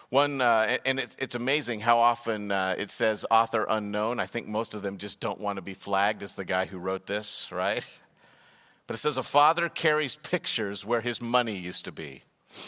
One, 0.08 0.40
uh, 0.40 0.78
and 0.86 0.98
it's, 0.98 1.14
it's, 1.18 1.34
amazing 1.34 1.80
how 1.80 1.98
often 1.98 2.50
uh, 2.50 2.74
it 2.78 2.88
says 2.88 3.26
author 3.30 3.66
unknown. 3.68 4.18
I 4.18 4.24
think 4.24 4.48
most 4.48 4.72
of 4.72 4.80
them 4.80 4.96
just 4.96 5.20
don't 5.20 5.38
want 5.38 5.56
to 5.56 5.62
be 5.62 5.74
flagged 5.74 6.22
as 6.22 6.36
the 6.36 6.44
guy 6.46 6.64
who 6.64 6.78
wrote 6.78 7.06
this, 7.06 7.52
right? 7.52 7.86
But 8.86 8.96
it 8.96 9.00
says 9.00 9.18
a 9.18 9.22
father 9.22 9.68
carries 9.68 10.16
pictures 10.16 10.86
where 10.86 11.02
his 11.02 11.20
money 11.20 11.58
used 11.58 11.84
to 11.84 11.92
be. 11.92 12.22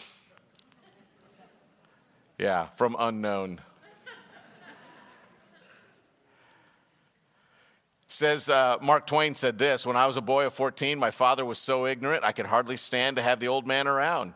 Yeah, 2.39 2.67
from 2.77 2.97
unknown. 2.99 3.61
Says 8.17 8.49
uh, 8.49 8.79
Mark 8.81 9.07
Twain 9.07 9.35
said 9.35 9.59
this 9.59 9.85
When 9.85 9.95
I 9.95 10.07
was 10.07 10.17
a 10.17 10.23
boy 10.23 10.47
of 10.47 10.55
14, 10.55 10.99
my 10.99 11.11
father 11.11 11.45
was 11.45 11.59
so 11.59 11.87
ignorant 11.87 12.25
I 12.25 12.33
could 12.33 12.47
hardly 12.47 12.79
stand 12.79 13.17
to 13.17 13.23
have 13.23 13.41
the 13.41 13.49
old 13.49 13.67
man 13.67 13.87
around. 13.87 14.33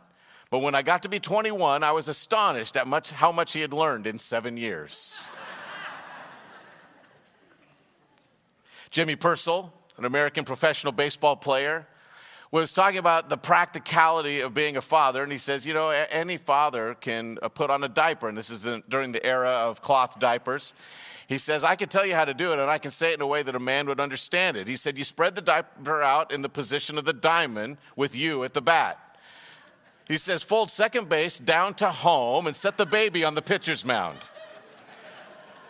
But 0.51 0.59
when 0.59 0.75
I 0.75 0.83
got 0.83 1.05
to 1.05 1.09
be 1.09 1.19
21, 1.19 1.83
I 1.83 1.93
was 1.93 2.07
astonished 2.07 2.77
at 2.77 2.87
much, 2.87 3.11
how 3.11 3.33
much 3.33 3.55
he 3.55 3.63
had 3.63 3.73
learned 3.73 4.07
in 4.07 4.19
seven 4.19 4.59
years. 4.59 5.27
Jimmy 8.91 9.17
Piersall, 9.17 9.73
an 9.97 10.05
American 10.05 10.45
professional 10.45 10.93
baseball 10.93 11.37
player, 11.37 11.87
was 12.51 12.75
talking 12.75 12.99
about 12.99 13.31
the 13.31 13.39
practicality 13.39 14.41
of 14.41 14.53
being 14.53 14.77
a 14.77 14.83
father, 14.83 15.23
and 15.23 15.33
he 15.33 15.39
says, 15.39 15.65
you 15.65 15.73
know, 15.73 15.89
any 15.89 16.37
father 16.37 16.95
can 17.01 17.39
uh, 17.41 17.49
put 17.49 17.71
on 17.71 17.83
a 17.83 17.89
diaper, 17.89 18.29
and 18.29 18.37
this 18.37 18.51
is 18.51 18.83
during 18.91 19.13
the 19.13 19.25
era 19.25 19.49
of 19.49 19.81
cloth 19.81 20.21
diapers. 20.21 20.75
He 21.31 21.39
says, 21.39 21.63
I 21.63 21.77
can 21.77 21.89
tell 21.89 22.05
you 22.05 22.17
how 22.17 22.25
to 22.25 22.35
do 22.35 22.53
it, 22.53 22.59
and 22.59 22.69
I 22.69 22.79
can 22.79 22.91
say 22.91 23.13
it 23.13 23.15
in 23.15 23.21
a 23.21 23.27
way 23.27 23.45
that 23.45 23.55
a 23.55 23.61
man 23.61 23.87
would 23.87 24.01
understand 24.01 24.57
it. 24.57 24.67
He 24.67 24.75
said, 24.75 24.99
You 24.99 25.05
spread 25.05 25.37
the 25.37 25.41
diaper 25.41 26.03
out 26.03 26.33
in 26.33 26.43
the 26.43 26.49
position 26.49 26.99
of 26.99 27.05
the 27.05 27.13
diamond 27.13 27.77
with 27.95 28.17
you 28.17 28.43
at 28.43 28.53
the 28.53 28.61
bat. 28.61 28.99
He 30.09 30.17
says, 30.17 30.43
Fold 30.43 30.73
second 30.73 31.09
base 31.09 31.39
down 31.39 31.75
to 31.75 31.89
home 31.89 32.49
and 32.49 32.57
set 32.57 32.77
the 32.77 32.85
baby 32.85 33.23
on 33.23 33.37
the 33.37 33.43
pitcher's 33.43 33.85
mound. 33.85 34.19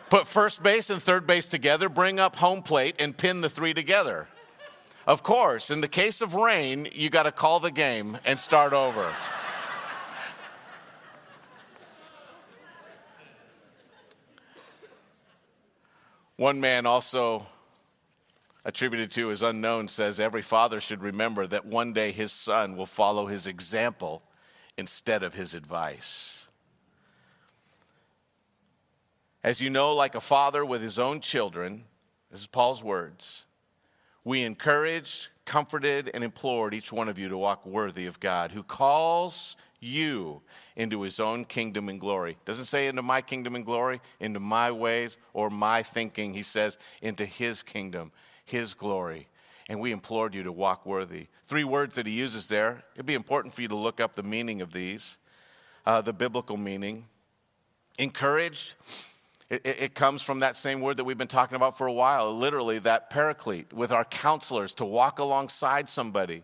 Put 0.08 0.26
first 0.26 0.62
base 0.62 0.88
and 0.88 1.02
third 1.02 1.26
base 1.26 1.46
together, 1.46 1.90
bring 1.90 2.18
up 2.18 2.36
home 2.36 2.62
plate, 2.62 2.94
and 2.98 3.14
pin 3.14 3.42
the 3.42 3.50
three 3.50 3.74
together. 3.74 4.28
Of 5.06 5.22
course, 5.22 5.70
in 5.70 5.82
the 5.82 5.88
case 5.88 6.22
of 6.22 6.34
rain, 6.34 6.88
you 6.90 7.10
got 7.10 7.24
to 7.24 7.32
call 7.32 7.60
the 7.60 7.70
game 7.70 8.16
and 8.24 8.40
start 8.40 8.72
over. 8.72 9.12
One 16.40 16.58
man 16.58 16.86
also 16.86 17.46
attributed 18.64 19.10
to 19.10 19.30
as 19.30 19.42
unknown 19.42 19.88
says 19.88 20.18
every 20.18 20.40
father 20.40 20.80
should 20.80 21.02
remember 21.02 21.46
that 21.46 21.66
one 21.66 21.92
day 21.92 22.12
his 22.12 22.32
son 22.32 22.78
will 22.78 22.86
follow 22.86 23.26
his 23.26 23.46
example 23.46 24.22
instead 24.78 25.22
of 25.22 25.34
his 25.34 25.52
advice. 25.52 26.46
As 29.44 29.60
you 29.60 29.68
know, 29.68 29.94
like 29.94 30.14
a 30.14 30.20
father 30.22 30.64
with 30.64 30.80
his 30.80 30.98
own 30.98 31.20
children, 31.20 31.84
this 32.30 32.40
is 32.40 32.46
Paul's 32.46 32.82
words, 32.82 33.44
we 34.24 34.42
encouraged, 34.42 35.28
comforted, 35.44 36.10
and 36.14 36.24
implored 36.24 36.72
each 36.72 36.90
one 36.90 37.10
of 37.10 37.18
you 37.18 37.28
to 37.28 37.36
walk 37.36 37.66
worthy 37.66 38.06
of 38.06 38.18
God, 38.18 38.52
who 38.52 38.62
calls 38.62 39.58
you 39.80 40.42
into 40.76 41.02
his 41.02 41.18
own 41.18 41.44
kingdom 41.44 41.88
and 41.88 41.98
glory. 42.00 42.36
Doesn't 42.44 42.66
say 42.66 42.86
into 42.86 43.02
my 43.02 43.20
kingdom 43.20 43.54
and 43.54 43.64
glory, 43.64 44.00
into 44.20 44.40
my 44.40 44.70
ways 44.70 45.16
or 45.32 45.50
my 45.50 45.82
thinking. 45.82 46.34
He 46.34 46.42
says 46.42 46.78
into 47.02 47.24
his 47.24 47.62
kingdom, 47.62 48.12
his 48.44 48.74
glory. 48.74 49.28
And 49.68 49.80
we 49.80 49.92
implored 49.92 50.34
you 50.34 50.42
to 50.44 50.52
walk 50.52 50.84
worthy. 50.84 51.28
Three 51.46 51.64
words 51.64 51.94
that 51.94 52.06
he 52.06 52.12
uses 52.12 52.48
there. 52.48 52.82
It'd 52.94 53.06
be 53.06 53.14
important 53.14 53.54
for 53.54 53.62
you 53.62 53.68
to 53.68 53.76
look 53.76 54.00
up 54.00 54.14
the 54.14 54.22
meaning 54.22 54.60
of 54.60 54.72
these, 54.72 55.18
uh, 55.86 56.00
the 56.00 56.12
biblical 56.12 56.56
meaning. 56.56 57.04
Encouraged, 57.98 58.74
it, 59.48 59.62
it, 59.64 59.94
comes 59.94 60.22
from 60.22 60.40
that 60.40 60.56
same 60.56 60.80
word 60.80 60.96
that 60.96 61.04
we've 61.04 61.18
been 61.18 61.28
talking 61.28 61.56
about 61.56 61.76
for 61.76 61.86
a 61.86 61.92
while, 61.92 62.36
literally, 62.36 62.78
that 62.80 63.10
paraclete 63.10 63.72
with 63.72 63.92
our 63.92 64.04
counselors 64.04 64.74
to 64.74 64.84
walk 64.84 65.18
alongside 65.18 65.88
somebody. 65.88 66.42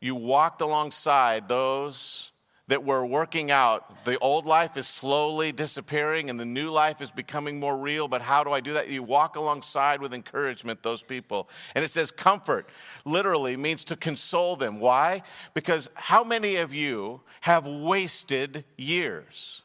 You 0.00 0.14
walked 0.14 0.62
alongside 0.62 1.48
those 1.48 2.32
that 2.70 2.84
were 2.84 3.04
working 3.04 3.50
out. 3.50 4.04
The 4.04 4.16
old 4.20 4.46
life 4.46 4.76
is 4.76 4.86
slowly 4.86 5.50
disappearing 5.50 6.30
and 6.30 6.38
the 6.38 6.44
new 6.44 6.70
life 6.70 7.02
is 7.02 7.10
becoming 7.10 7.58
more 7.58 7.76
real. 7.76 8.06
But 8.06 8.22
how 8.22 8.44
do 8.44 8.52
I 8.52 8.60
do 8.60 8.74
that? 8.74 8.88
You 8.88 9.02
walk 9.02 9.34
alongside 9.34 10.00
with 10.00 10.14
encouragement 10.14 10.82
those 10.84 11.02
people. 11.02 11.50
And 11.74 11.84
it 11.84 11.88
says 11.88 12.12
comfort 12.12 12.68
literally 13.04 13.56
means 13.56 13.84
to 13.84 13.96
console 13.96 14.54
them. 14.54 14.78
Why? 14.78 15.22
Because 15.52 15.90
how 15.94 16.22
many 16.22 16.56
of 16.56 16.72
you 16.72 17.22
have 17.40 17.66
wasted 17.66 18.64
years? 18.78 19.62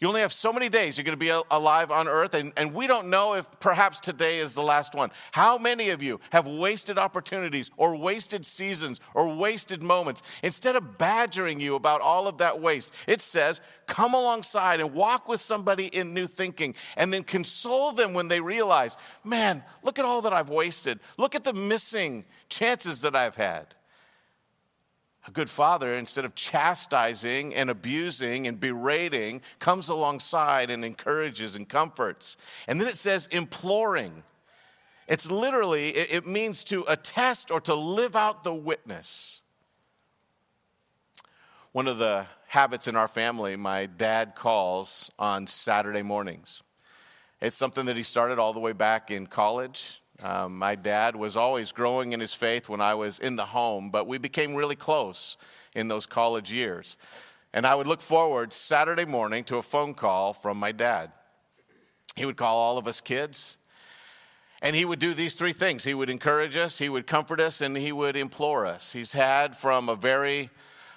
You 0.00 0.08
only 0.08 0.20
have 0.20 0.32
so 0.32 0.52
many 0.52 0.68
days 0.68 0.98
you're 0.98 1.04
going 1.04 1.12
to 1.12 1.16
be 1.16 1.32
alive 1.50 1.90
on 1.90 2.08
earth, 2.08 2.34
and, 2.34 2.52
and 2.56 2.74
we 2.74 2.86
don't 2.86 3.08
know 3.08 3.34
if 3.34 3.48
perhaps 3.60 4.00
today 4.00 4.38
is 4.38 4.54
the 4.54 4.62
last 4.62 4.94
one. 4.94 5.10
How 5.32 5.56
many 5.56 5.90
of 5.90 6.02
you 6.02 6.20
have 6.30 6.46
wasted 6.46 6.98
opportunities 6.98 7.70
or 7.76 7.96
wasted 7.96 8.44
seasons 8.44 9.00
or 9.14 9.34
wasted 9.34 9.82
moments? 9.82 10.22
Instead 10.42 10.76
of 10.76 10.98
badgering 10.98 11.60
you 11.60 11.76
about 11.76 12.00
all 12.02 12.28
of 12.28 12.38
that 12.38 12.60
waste, 12.60 12.92
it 13.06 13.20
says, 13.20 13.60
come 13.86 14.12
alongside 14.12 14.80
and 14.80 14.92
walk 14.92 15.28
with 15.28 15.40
somebody 15.40 15.86
in 15.86 16.12
new 16.12 16.26
thinking, 16.26 16.74
and 16.96 17.12
then 17.12 17.22
console 17.22 17.92
them 17.92 18.12
when 18.12 18.28
they 18.28 18.40
realize, 18.40 18.96
man, 19.24 19.62
look 19.82 19.98
at 19.98 20.04
all 20.04 20.20
that 20.22 20.32
I've 20.34 20.50
wasted. 20.50 20.98
Look 21.16 21.34
at 21.34 21.44
the 21.44 21.54
missing 21.54 22.24
chances 22.48 23.00
that 23.00 23.16
I've 23.16 23.36
had. 23.36 23.75
A 25.26 25.30
good 25.32 25.50
father, 25.50 25.92
instead 25.94 26.24
of 26.24 26.34
chastising 26.34 27.54
and 27.54 27.68
abusing 27.68 28.46
and 28.46 28.60
berating, 28.60 29.40
comes 29.58 29.88
alongside 29.88 30.70
and 30.70 30.84
encourages 30.84 31.56
and 31.56 31.68
comforts. 31.68 32.36
And 32.68 32.80
then 32.80 32.86
it 32.86 32.96
says 32.96 33.26
imploring. 33.32 34.22
It's 35.08 35.30
literally, 35.30 35.90
it 35.90 36.26
means 36.26 36.62
to 36.64 36.84
attest 36.86 37.50
or 37.50 37.60
to 37.62 37.74
live 37.74 38.14
out 38.14 38.44
the 38.44 38.54
witness. 38.54 39.40
One 41.72 41.88
of 41.88 41.98
the 41.98 42.26
habits 42.48 42.88
in 42.88 42.96
our 42.96 43.08
family, 43.08 43.56
my 43.56 43.86
dad 43.86 44.34
calls 44.34 45.10
on 45.18 45.46
Saturday 45.46 46.02
mornings. 46.02 46.62
It's 47.40 47.56
something 47.56 47.86
that 47.86 47.96
he 47.96 48.02
started 48.02 48.38
all 48.38 48.52
the 48.52 48.60
way 48.60 48.72
back 48.72 49.10
in 49.10 49.26
college. 49.26 50.00
Um, 50.22 50.58
my 50.58 50.74
dad 50.74 51.14
was 51.14 51.36
always 51.36 51.72
growing 51.72 52.12
in 52.12 52.20
his 52.20 52.32
faith 52.32 52.68
when 52.68 52.80
I 52.80 52.94
was 52.94 53.18
in 53.18 53.36
the 53.36 53.46
home, 53.46 53.90
but 53.90 54.06
we 54.06 54.18
became 54.18 54.54
really 54.54 54.76
close 54.76 55.36
in 55.74 55.88
those 55.88 56.06
college 56.06 56.50
years. 56.50 56.96
And 57.52 57.66
I 57.66 57.74
would 57.74 57.86
look 57.86 58.00
forward 58.00 58.52
Saturday 58.52 59.04
morning 59.04 59.44
to 59.44 59.56
a 59.56 59.62
phone 59.62 59.94
call 59.94 60.32
from 60.32 60.58
my 60.58 60.72
dad. 60.72 61.12
He 62.14 62.24
would 62.24 62.36
call 62.36 62.56
all 62.56 62.78
of 62.78 62.86
us 62.86 63.00
kids, 63.00 63.56
and 64.62 64.74
he 64.74 64.86
would 64.86 64.98
do 64.98 65.12
these 65.12 65.34
three 65.34 65.52
things 65.52 65.84
he 65.84 65.92
would 65.92 66.08
encourage 66.08 66.56
us, 66.56 66.78
he 66.78 66.88
would 66.88 67.06
comfort 67.06 67.40
us, 67.40 67.60
and 67.60 67.76
he 67.76 67.92
would 67.92 68.16
implore 68.16 68.66
us. 68.66 68.92
He's 68.94 69.12
had 69.12 69.54
from 69.54 69.90
a 69.90 69.94
very 69.94 70.50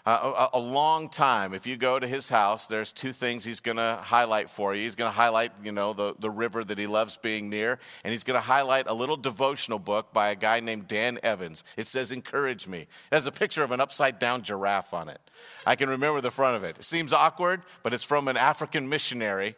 uh, 0.06 0.48
a, 0.54 0.60
long 0.60 1.10
time. 1.10 1.54
If 1.54 1.68
you 1.68 1.78
go 1.78 2.00
to 2.00 2.08
his 2.08 2.30
house, 2.30 2.68
there's 2.68 2.92
two 2.92 3.14
things 3.14 3.44
he's 3.44 3.60
going 3.60 3.78
to 3.78 4.00
highlight 4.02 4.50
for 4.50 4.74
you. 4.74 4.84
He's 4.84 4.96
going 4.96 5.12
to 5.12 5.16
highlight, 5.16 5.52
you 5.64 5.72
know, 5.72 5.94
the, 5.94 6.16
the 6.18 6.30
river 6.30 6.64
that 6.64 6.78
he 6.78 6.88
loves 6.88 7.18
being 7.18 7.50
near, 7.50 7.80
and 8.04 8.12
he's 8.12 8.24
going 8.24 8.40
to 8.40 8.46
highlight 8.46 8.88
a 8.88 8.94
little 8.94 9.18
devotional 9.18 9.80
book 9.80 10.14
by 10.14 10.30
a 10.30 10.36
guy 10.36 10.62
named 10.62 10.88
Dan 10.88 11.20
Evans. 11.22 11.64
It 11.78 11.86
says, 11.88 12.12
Encourage 12.12 12.68
Me. 12.68 12.80
It 12.80 12.88
has 13.12 13.28
a 13.28 13.32
picture 13.32 13.64
of 13.64 13.72
an 13.72 13.82
upside 13.82 14.20
down 14.20 14.44
giraffe 14.44 14.94
on 14.94 15.10
it. 15.10 15.20
I 15.66 15.76
can 15.76 15.90
remember 15.90 16.22
the 16.22 16.32
front 16.32 16.56
of 16.56 16.64
it. 16.64 16.78
It 16.78 16.84
seems 16.84 17.14
awkward, 17.14 17.64
but 17.84 17.94
it's 17.94 18.04
from 18.04 18.28
an 18.28 18.38
African 18.38 18.90
missionary, 18.90 19.56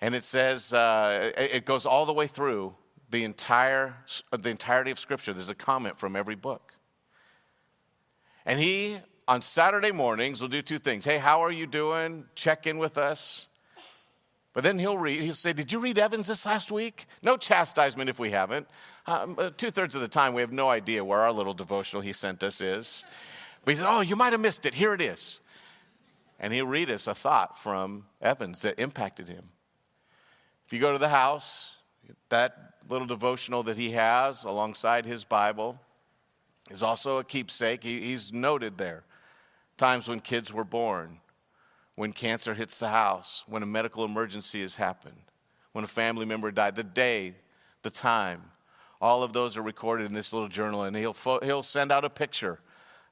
and 0.00 0.14
it 0.14 0.22
says, 0.22 0.72
uh, 0.72 1.32
it 1.36 1.64
goes 1.64 1.84
all 1.84 2.06
the 2.06 2.12
way 2.12 2.26
through 2.26 2.74
the 3.10 3.24
entire 3.24 3.96
the 4.30 4.50
entirety 4.50 4.90
of 4.90 4.98
Scripture. 4.98 5.32
There's 5.32 5.48
a 5.48 5.54
comment 5.54 5.98
from 5.98 6.16
every 6.16 6.34
book. 6.34 6.74
And 8.44 8.58
he 8.58 8.98
on 9.28 9.42
Saturday 9.42 9.92
mornings, 9.92 10.40
we'll 10.40 10.48
do 10.48 10.62
two 10.62 10.78
things. 10.78 11.04
Hey, 11.04 11.18
how 11.18 11.44
are 11.44 11.52
you 11.52 11.66
doing? 11.66 12.24
Check 12.34 12.66
in 12.66 12.78
with 12.78 12.96
us. 12.96 13.46
But 14.54 14.64
then 14.64 14.78
he'll 14.78 14.96
read, 14.96 15.20
he'll 15.20 15.34
say, 15.34 15.52
Did 15.52 15.70
you 15.70 15.80
read 15.80 15.98
Evans 15.98 16.28
this 16.28 16.46
last 16.46 16.72
week? 16.72 17.04
No 17.22 17.36
chastisement 17.36 18.08
if 18.08 18.18
we 18.18 18.30
haven't. 18.30 18.66
Um, 19.06 19.36
uh, 19.38 19.50
Two 19.54 19.70
thirds 19.70 19.94
of 19.94 20.00
the 20.00 20.08
time, 20.08 20.32
we 20.32 20.40
have 20.40 20.52
no 20.52 20.70
idea 20.70 21.04
where 21.04 21.20
our 21.20 21.30
little 21.30 21.52
devotional 21.52 22.00
he 22.00 22.14
sent 22.14 22.42
us 22.42 22.62
is. 22.62 23.04
But 23.64 23.72
he 23.72 23.76
said, 23.76 23.86
Oh, 23.86 24.00
you 24.00 24.16
might 24.16 24.32
have 24.32 24.40
missed 24.40 24.64
it. 24.64 24.74
Here 24.74 24.94
it 24.94 25.02
is. 25.02 25.40
And 26.40 26.52
he'll 26.54 26.66
read 26.66 26.90
us 26.90 27.06
a 27.06 27.14
thought 27.14 27.56
from 27.56 28.06
Evans 28.22 28.62
that 28.62 28.80
impacted 28.80 29.28
him. 29.28 29.50
If 30.66 30.72
you 30.72 30.80
go 30.80 30.92
to 30.92 30.98
the 30.98 31.10
house, 31.10 31.72
that 32.30 32.76
little 32.88 33.06
devotional 33.06 33.62
that 33.64 33.76
he 33.76 33.90
has 33.90 34.44
alongside 34.44 35.04
his 35.04 35.24
Bible 35.24 35.78
is 36.70 36.82
also 36.82 37.18
a 37.18 37.24
keepsake. 37.24 37.84
He, 37.84 38.00
he's 38.00 38.32
noted 38.32 38.78
there 38.78 39.04
times 39.78 40.08
when 40.08 40.20
kids 40.20 40.52
were 40.52 40.64
born, 40.64 41.20
when 41.94 42.12
cancer 42.12 42.54
hits 42.54 42.78
the 42.78 42.90
house, 42.90 43.44
when 43.46 43.62
a 43.62 43.66
medical 43.66 44.04
emergency 44.04 44.60
has 44.60 44.76
happened, 44.76 45.22
when 45.72 45.84
a 45.84 45.88
family 45.88 46.26
member 46.26 46.50
died, 46.50 46.74
the 46.74 46.84
day, 46.84 47.34
the 47.82 47.90
time. 47.90 48.42
All 49.00 49.22
of 49.22 49.32
those 49.32 49.56
are 49.56 49.62
recorded 49.62 50.06
in 50.06 50.12
this 50.12 50.32
little 50.32 50.48
journal, 50.48 50.82
and 50.82 50.96
he'll, 50.96 51.12
fo- 51.12 51.40
he'll 51.40 51.62
send 51.62 51.90
out 51.90 52.04
a 52.04 52.10
picture 52.10 52.60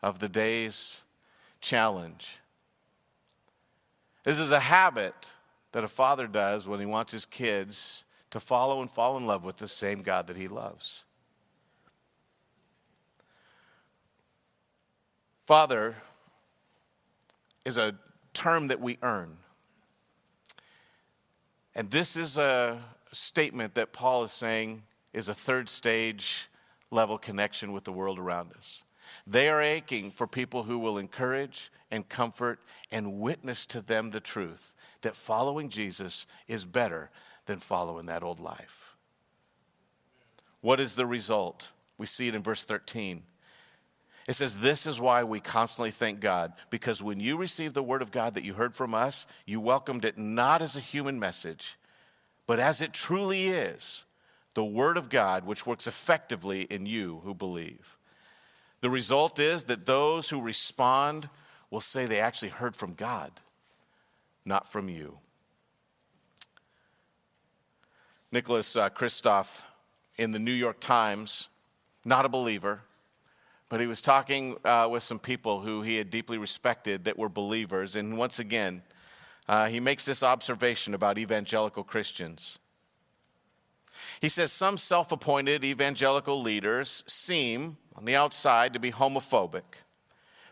of 0.03 0.19
the 0.19 0.29
day's 0.29 1.03
challenge. 1.61 2.39
This 4.25 4.39
is 4.39 4.51
a 4.51 4.61
habit 4.61 5.31
that 5.73 5.85
a 5.85 5.89
father 5.89 6.27
does 6.27 6.67
when 6.67 6.81
he 6.81 6.87
wants 6.87 7.13
his 7.13 7.25
kids 7.25 8.05
to 8.31 8.41
follow 8.41 8.81
and 8.81 8.91
fall 8.91 9.17
in 9.17 9.27
love 9.27 9.45
with 9.45 9.57
the 9.57 9.69
same 9.69 10.03
God 10.03 10.27
that 10.27 10.37
he 10.37 10.49
loves. 10.49 11.05
Father 15.47 15.97
is 17.67 17.77
a 17.77 17.97
term 18.33 18.69
that 18.69 18.81
we 18.81 18.97
earn. 19.03 19.39
And 21.75 21.91
this 21.91 22.17
is 22.17 22.39
a 22.39 22.79
statement 23.11 23.75
that 23.75 23.93
Paul 23.93 24.23
is 24.23 24.31
saying 24.31 24.85
is 25.13 25.29
a 25.29 25.35
third 25.35 25.69
stage 25.69 26.49
level 26.93 27.19
connection 27.19 27.73
with 27.73 27.83
the 27.83 27.93
world 27.93 28.21
around 28.21 28.53
us. 28.57 28.85
They 29.27 29.49
are 29.49 29.61
aching 29.61 30.13
for 30.13 30.29
people 30.29 30.63
who 30.63 30.79
will 30.79 30.97
encourage 30.97 31.73
and 31.91 32.09
comfort 32.09 32.61
and 32.93 33.19
witness 33.19 33.67
to 33.67 33.81
them 33.81 34.11
the 34.11 34.21
truth 34.21 34.77
that 35.01 35.17
following 35.17 35.69
Jesus 35.69 36.25
is 36.47 36.65
better 36.65 37.11
than 37.47 37.59
following 37.59 38.07
that 38.07 38.23
old 38.23 38.39
life. 38.39 38.95
What 40.61 40.79
is 40.79 40.95
the 40.95 41.07
result? 41.07 41.73
We 41.99 42.07
see 42.07 42.29
it 42.29 42.35
in 42.37 42.43
verse 42.45 42.63
13. 42.63 43.25
It 44.27 44.35
says, 44.35 44.59
This 44.59 44.87
is 44.87 45.01
why 45.01 45.25
we 45.25 45.41
constantly 45.41 45.91
thank 45.91 46.21
God, 46.21 46.53
because 46.71 47.03
when 47.03 47.21
you 47.21 47.37
received 47.37 47.75
the 47.75 47.83
word 47.83 48.03
of 48.03 48.11
God 48.11 48.35
that 48.35 48.45
you 48.45 48.55
heard 48.55 48.75
from 48.75 48.95
us, 48.95 49.27
you 49.45 49.61
welcomed 49.61 50.05
it 50.05 50.19
not 50.19 50.63
as 50.63 50.77
a 50.77 50.81
human 50.81 51.19
message, 51.19 51.77
but 52.47 52.59
as 52.59 52.81
it 52.81 52.93
truly 52.93 53.49
is 53.49 54.05
the 54.55 54.65
word 54.65 54.97
of 54.97 55.11
God, 55.11 55.45
which 55.45 55.67
works 55.67 55.87
effectively 55.87 56.63
in 56.63 56.87
you 56.87 57.21
who 57.25 57.35
believe. 57.35 57.99
The 58.81 58.91
result 58.91 59.39
is 59.39 59.65
that 59.65 59.87
those 59.87 60.31
who 60.31 60.41
respond 60.41 61.29
will 61.71 61.81
say 61.81 62.07
they 62.07 62.21
actually 62.21 62.49
heard 62.49 62.75
from 62.75 62.95
God, 62.95 63.33
not 64.45 64.71
from 64.71 64.89
you. 64.89 65.19
Nicholas 68.33 68.77
uh, 68.77 68.91
in 70.17 70.33
the 70.33 70.39
New 70.39 70.53
York 70.53 70.81
Times, 70.81 71.49
not 72.05 72.25
a 72.25 72.29
believer, 72.29 72.83
but 73.69 73.81
he 73.81 73.87
was 73.87 74.01
talking 74.01 74.57
uh, 74.65 74.89
with 74.91 75.03
some 75.03 75.19
people 75.19 75.61
who 75.61 75.83
he 75.83 75.97
had 75.97 76.11
deeply 76.11 76.39
respected 76.39 77.05
that 77.05 77.19
were 77.19 77.29
believers. 77.29 77.97
And 77.97 78.17
once 78.17 78.39
again, 78.39 78.83
uh, 79.49 79.67
he 79.67 79.81
makes 79.81 80.05
this 80.05 80.23
observation 80.23 80.95
about 80.95 81.19
evangelical 81.19 81.83
Christians. 81.83 82.59
He 84.21 84.29
says 84.29 84.53
some 84.53 84.79
self 84.79 85.13
appointed 85.13 85.65
evangelical 85.65 86.41
leaders 86.41 87.05
seem, 87.07 87.77
on 87.95 88.05
the 88.05 88.17
outside, 88.17 88.73
to 88.73 88.79
be 88.79 88.93
homophobic. 88.93 89.83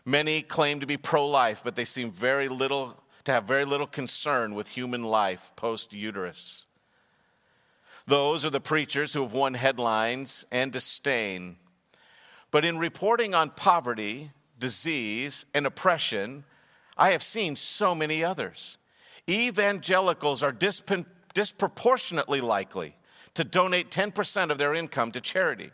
Many 0.05 0.41
claim 0.41 0.79
to 0.81 0.85
be 0.85 0.97
pro 0.97 1.27
life, 1.27 1.61
but 1.63 1.75
they 1.75 1.85
seem 1.85 2.11
very 2.11 2.47
little 2.47 3.01
to 3.23 3.31
have 3.31 3.45
very 3.45 3.65
little 3.65 3.87
concern 3.87 4.53
with 4.53 4.69
human 4.69 5.03
life 5.03 5.51
post 5.55 5.93
uterus. 5.93 6.65
Those 8.07 8.45
are 8.45 8.51
the 8.51 8.61
preachers 8.61 9.13
who 9.13 9.23
have 9.23 9.33
won 9.33 9.55
headlines 9.55 10.45
and 10.51 10.71
disdain. 10.71 11.57
But 12.55 12.63
in 12.63 12.77
reporting 12.77 13.35
on 13.35 13.49
poverty, 13.49 14.31
disease, 14.57 15.45
and 15.53 15.65
oppression, 15.65 16.45
I 16.95 17.11
have 17.11 17.21
seen 17.21 17.57
so 17.57 17.93
many 17.93 18.23
others. 18.23 18.77
Evangelicals 19.29 20.41
are 20.41 20.53
disp- 20.53 20.89
disproportionately 21.33 22.39
likely 22.39 22.95
to 23.33 23.43
donate 23.43 23.91
10% 23.91 24.51
of 24.51 24.57
their 24.57 24.73
income 24.73 25.11
to 25.11 25.19
charity. 25.19 25.71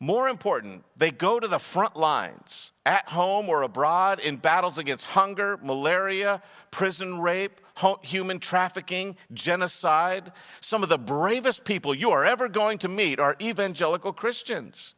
More 0.00 0.30
important, 0.30 0.82
they 0.96 1.10
go 1.10 1.38
to 1.38 1.46
the 1.46 1.58
front 1.58 1.94
lines, 1.94 2.72
at 2.86 3.10
home 3.10 3.50
or 3.50 3.60
abroad, 3.60 4.20
in 4.20 4.36
battles 4.36 4.78
against 4.78 5.04
hunger, 5.04 5.58
malaria, 5.62 6.40
prison 6.70 7.20
rape, 7.20 7.60
human 8.02 8.38
trafficking, 8.38 9.14
genocide. 9.34 10.32
Some 10.62 10.82
of 10.82 10.88
the 10.88 10.96
bravest 10.96 11.66
people 11.66 11.94
you 11.94 12.12
are 12.12 12.24
ever 12.24 12.48
going 12.48 12.78
to 12.78 12.88
meet 12.88 13.20
are 13.20 13.36
evangelical 13.42 14.14
Christians. 14.14 14.94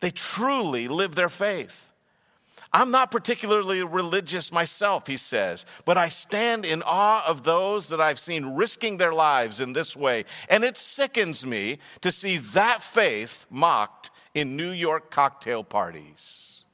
They 0.00 0.10
truly 0.10 0.88
live 0.88 1.14
their 1.14 1.28
faith. 1.28 1.88
I'm 2.72 2.90
not 2.90 3.10
particularly 3.10 3.82
religious 3.82 4.52
myself, 4.52 5.06
he 5.06 5.16
says, 5.16 5.64
but 5.86 5.96
I 5.96 6.08
stand 6.08 6.66
in 6.66 6.82
awe 6.84 7.24
of 7.26 7.44
those 7.44 7.88
that 7.88 8.00
I've 8.00 8.18
seen 8.18 8.56
risking 8.56 8.98
their 8.98 9.12
lives 9.12 9.60
in 9.60 9.72
this 9.72 9.96
way. 9.96 10.26
And 10.50 10.64
it 10.64 10.76
sickens 10.76 11.46
me 11.46 11.78
to 12.02 12.12
see 12.12 12.36
that 12.36 12.82
faith 12.82 13.46
mocked 13.48 14.10
in 14.34 14.54
New 14.54 14.70
York 14.70 15.10
cocktail 15.10 15.64
parties. 15.64 16.64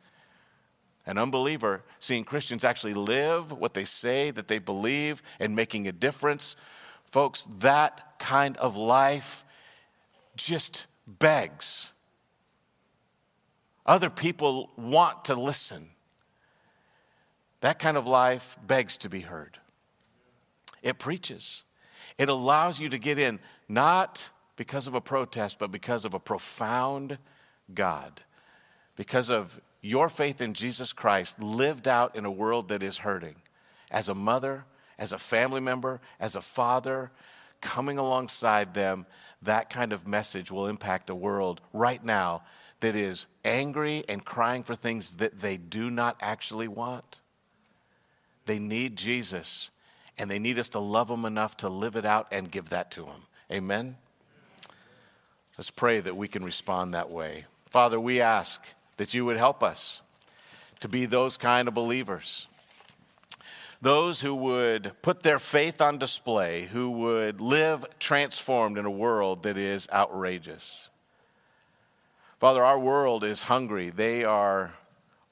An 1.07 1.17
unbeliever 1.17 1.85
seeing 2.01 2.25
Christians 2.25 2.65
actually 2.65 2.95
live 2.95 3.53
what 3.53 3.75
they 3.75 3.85
say 3.85 4.31
that 4.33 4.49
they 4.49 4.59
believe 4.59 5.23
and 5.39 5.55
making 5.55 5.87
a 5.87 5.93
difference. 5.93 6.57
Folks, 7.05 7.47
that 7.59 8.19
kind 8.19 8.57
of 8.57 8.77
life 8.77 9.45
just 10.35 10.87
begs 11.07 11.93
other 13.87 14.11
people 14.11 14.71
want 14.77 15.27
to 15.27 15.35
listen. 15.35 15.91
That 17.61 17.79
kind 17.79 17.97
of 17.97 18.07
life 18.07 18.57
begs 18.67 18.99
to 18.99 19.09
be 19.09 19.21
heard. 19.21 19.59
It 20.83 20.99
preaches. 20.99 21.65
It 22.19 22.29
allows 22.29 22.79
you 22.79 22.89
to 22.91 22.99
get 22.99 23.19
in, 23.19 23.41
not 23.69 24.31
because 24.57 24.87
of 24.87 24.95
a 24.95 25.01
protest, 25.01 25.59
but 25.59 25.71
because 25.71 26.05
of 26.05 26.15
a 26.15 26.21
profound 26.21 27.19
God. 27.73 28.23
Because 28.97 29.31
of 29.31 29.61
your 29.81 30.09
faith 30.09 30.41
in 30.41 30.55
Jesus 30.55 30.93
Christ 30.93 31.41
lived 31.41 31.89
out 31.89 32.17
in 32.17 32.25
a 32.25 32.31
world 32.31 32.69
that 32.69 32.83
is 32.83 32.99
hurting. 32.99 33.37
As 33.91 34.09
a 34.09 34.15
mother, 34.15 34.65
as 34.99 35.13
a 35.13 35.19
family 35.19 35.61
member, 35.61 36.01
as 36.21 36.37
a 36.37 36.41
father, 36.41 37.11
coming 37.61 37.99
alongside 37.99 38.75
them, 38.75 39.07
that 39.43 39.71
kind 39.71 39.93
of 39.93 40.07
message 40.07 40.51
will 40.51 40.67
impact 40.67 41.07
the 41.07 41.15
world 41.15 41.61
right 41.73 42.03
now 42.05 42.43
that 42.85 42.95
is 42.95 43.27
angry 43.47 44.05
and 44.11 44.27
crying 44.27 44.63
for 44.63 44.75
things 44.75 45.15
that 45.15 45.39
they 45.39 45.57
do 45.57 45.89
not 45.89 46.19
actually 46.21 46.69
want. 46.69 47.21
They 48.45 48.59
need 48.59 48.97
Jesus, 48.97 49.71
and 50.19 50.31
they 50.31 50.39
need 50.39 50.59
us 50.59 50.69
to 50.69 50.81
love 50.81 51.09
them 51.09 51.25
enough 51.25 51.57
to 51.59 51.71
live 51.71 51.97
it 51.97 52.05
out 52.05 52.29
and 52.31 52.51
give 52.51 52.69
that 52.69 52.91
to 52.91 53.07
them. 53.07 53.23
Amen? 53.51 53.97
Let's 55.57 55.71
pray 55.71 56.01
that 56.01 56.15
we 56.15 56.29
can 56.29 56.45
respond 56.45 56.93
that 56.93 57.11
way. 57.11 57.47
Father, 57.71 57.99
we 57.99 58.21
ask 58.21 58.75
that 58.99 59.15
you 59.15 59.25
would 59.25 59.39
help 59.39 59.63
us 59.63 60.03
to 60.81 60.89
be 60.89 61.07
those 61.07 61.39
kind 61.39 61.69
of 61.69 61.73
believers. 61.73 62.49
Those 63.81 64.21
who 64.21 64.35
would 64.35 64.93
put 65.01 65.23
their 65.23 65.39
faith 65.39 65.81
on 65.81 65.97
display, 65.97 66.65
who 66.65 66.91
would 66.91 67.41
live 67.41 67.87
transformed 67.99 68.77
in 68.77 68.85
a 68.85 68.91
world 68.91 69.45
that 69.45 69.57
is 69.57 69.89
outrageous. 69.91 70.91
Father, 72.39 72.63
our 72.63 72.79
world 72.79 73.25
is 73.25 73.43
hungry. 73.43 73.91
They 73.91 74.25
are 74.25 74.75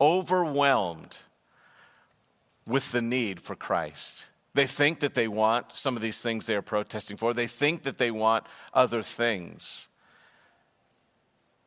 overwhelmed 0.01 1.19
with 2.67 2.93
the 2.93 3.03
need 3.03 3.41
for 3.41 3.57
Christ. 3.57 4.27
They 4.55 4.67
think 4.67 5.01
that 5.01 5.15
they 5.15 5.29
want 5.29 5.75
some 5.77 5.97
of 5.97 6.03
these 6.03 6.21
things 6.21 6.47
they 6.47 6.55
are 6.55 6.63
protesting 6.63 7.17
for. 7.17 7.33
They 7.33 7.47
think 7.47 7.83
that 7.85 7.99
they 7.99 8.11
want 8.11 8.45
other 8.75 9.03
things. 9.03 9.89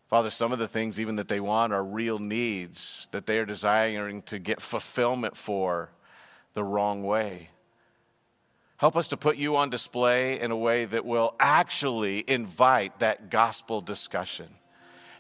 Father, 0.08 0.30
some 0.30 0.52
of 0.52 0.60
the 0.60 0.68
things 0.68 1.00
even 1.00 1.16
that 1.16 1.28
they 1.28 1.40
want 1.40 1.74
are 1.74 1.84
real 1.84 2.20
needs 2.20 3.08
that 3.12 3.26
they 3.26 3.40
are 3.40 3.46
desiring 3.46 4.22
to 4.24 4.38
get 4.38 4.62
fulfillment 4.62 5.36
for 5.36 5.90
the 6.54 6.64
wrong 6.64 7.04
way. 7.04 7.50
Help 8.78 8.96
us 8.96 9.08
to 9.08 9.18
put 9.18 9.38
you 9.38 9.56
on 9.56 9.70
display 9.70 10.40
in 10.40 10.52
a 10.52 10.58
way 10.58 10.86
that 10.86 11.06
will 11.06 11.34
actually 11.40 12.24
invite 12.28 13.00
that 13.00 13.30
gospel 13.30 13.82
discussion. 13.82 14.48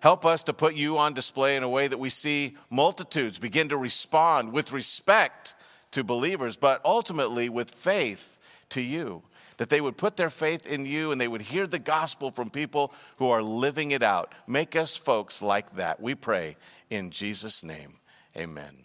Help 0.05 0.23
us 0.23 0.43
to 0.43 0.53
put 0.53 0.75
you 0.75 0.99
on 0.99 1.15
display 1.15 1.55
in 1.55 1.63
a 1.63 1.67
way 1.67 1.87
that 1.87 1.97
we 1.97 2.11
see 2.11 2.55
multitudes 2.69 3.39
begin 3.39 3.69
to 3.69 3.75
respond 3.75 4.53
with 4.53 4.71
respect 4.71 5.55
to 5.89 6.03
believers, 6.03 6.57
but 6.57 6.79
ultimately 6.85 7.49
with 7.49 7.71
faith 7.71 8.39
to 8.69 8.81
you. 8.81 9.23
That 9.57 9.69
they 9.69 9.81
would 9.81 9.97
put 9.97 10.15
their 10.15 10.29
faith 10.29 10.67
in 10.67 10.85
you 10.85 11.11
and 11.11 11.19
they 11.19 11.27
would 11.27 11.41
hear 11.41 11.65
the 11.65 11.79
gospel 11.79 12.29
from 12.29 12.51
people 12.51 12.93
who 13.17 13.31
are 13.31 13.41
living 13.41 13.89
it 13.89 14.03
out. 14.03 14.35
Make 14.45 14.75
us 14.75 14.95
folks 14.95 15.41
like 15.41 15.75
that. 15.77 15.99
We 15.99 16.13
pray 16.13 16.57
in 16.91 17.09
Jesus' 17.09 17.63
name. 17.63 17.95
Amen. 18.37 18.84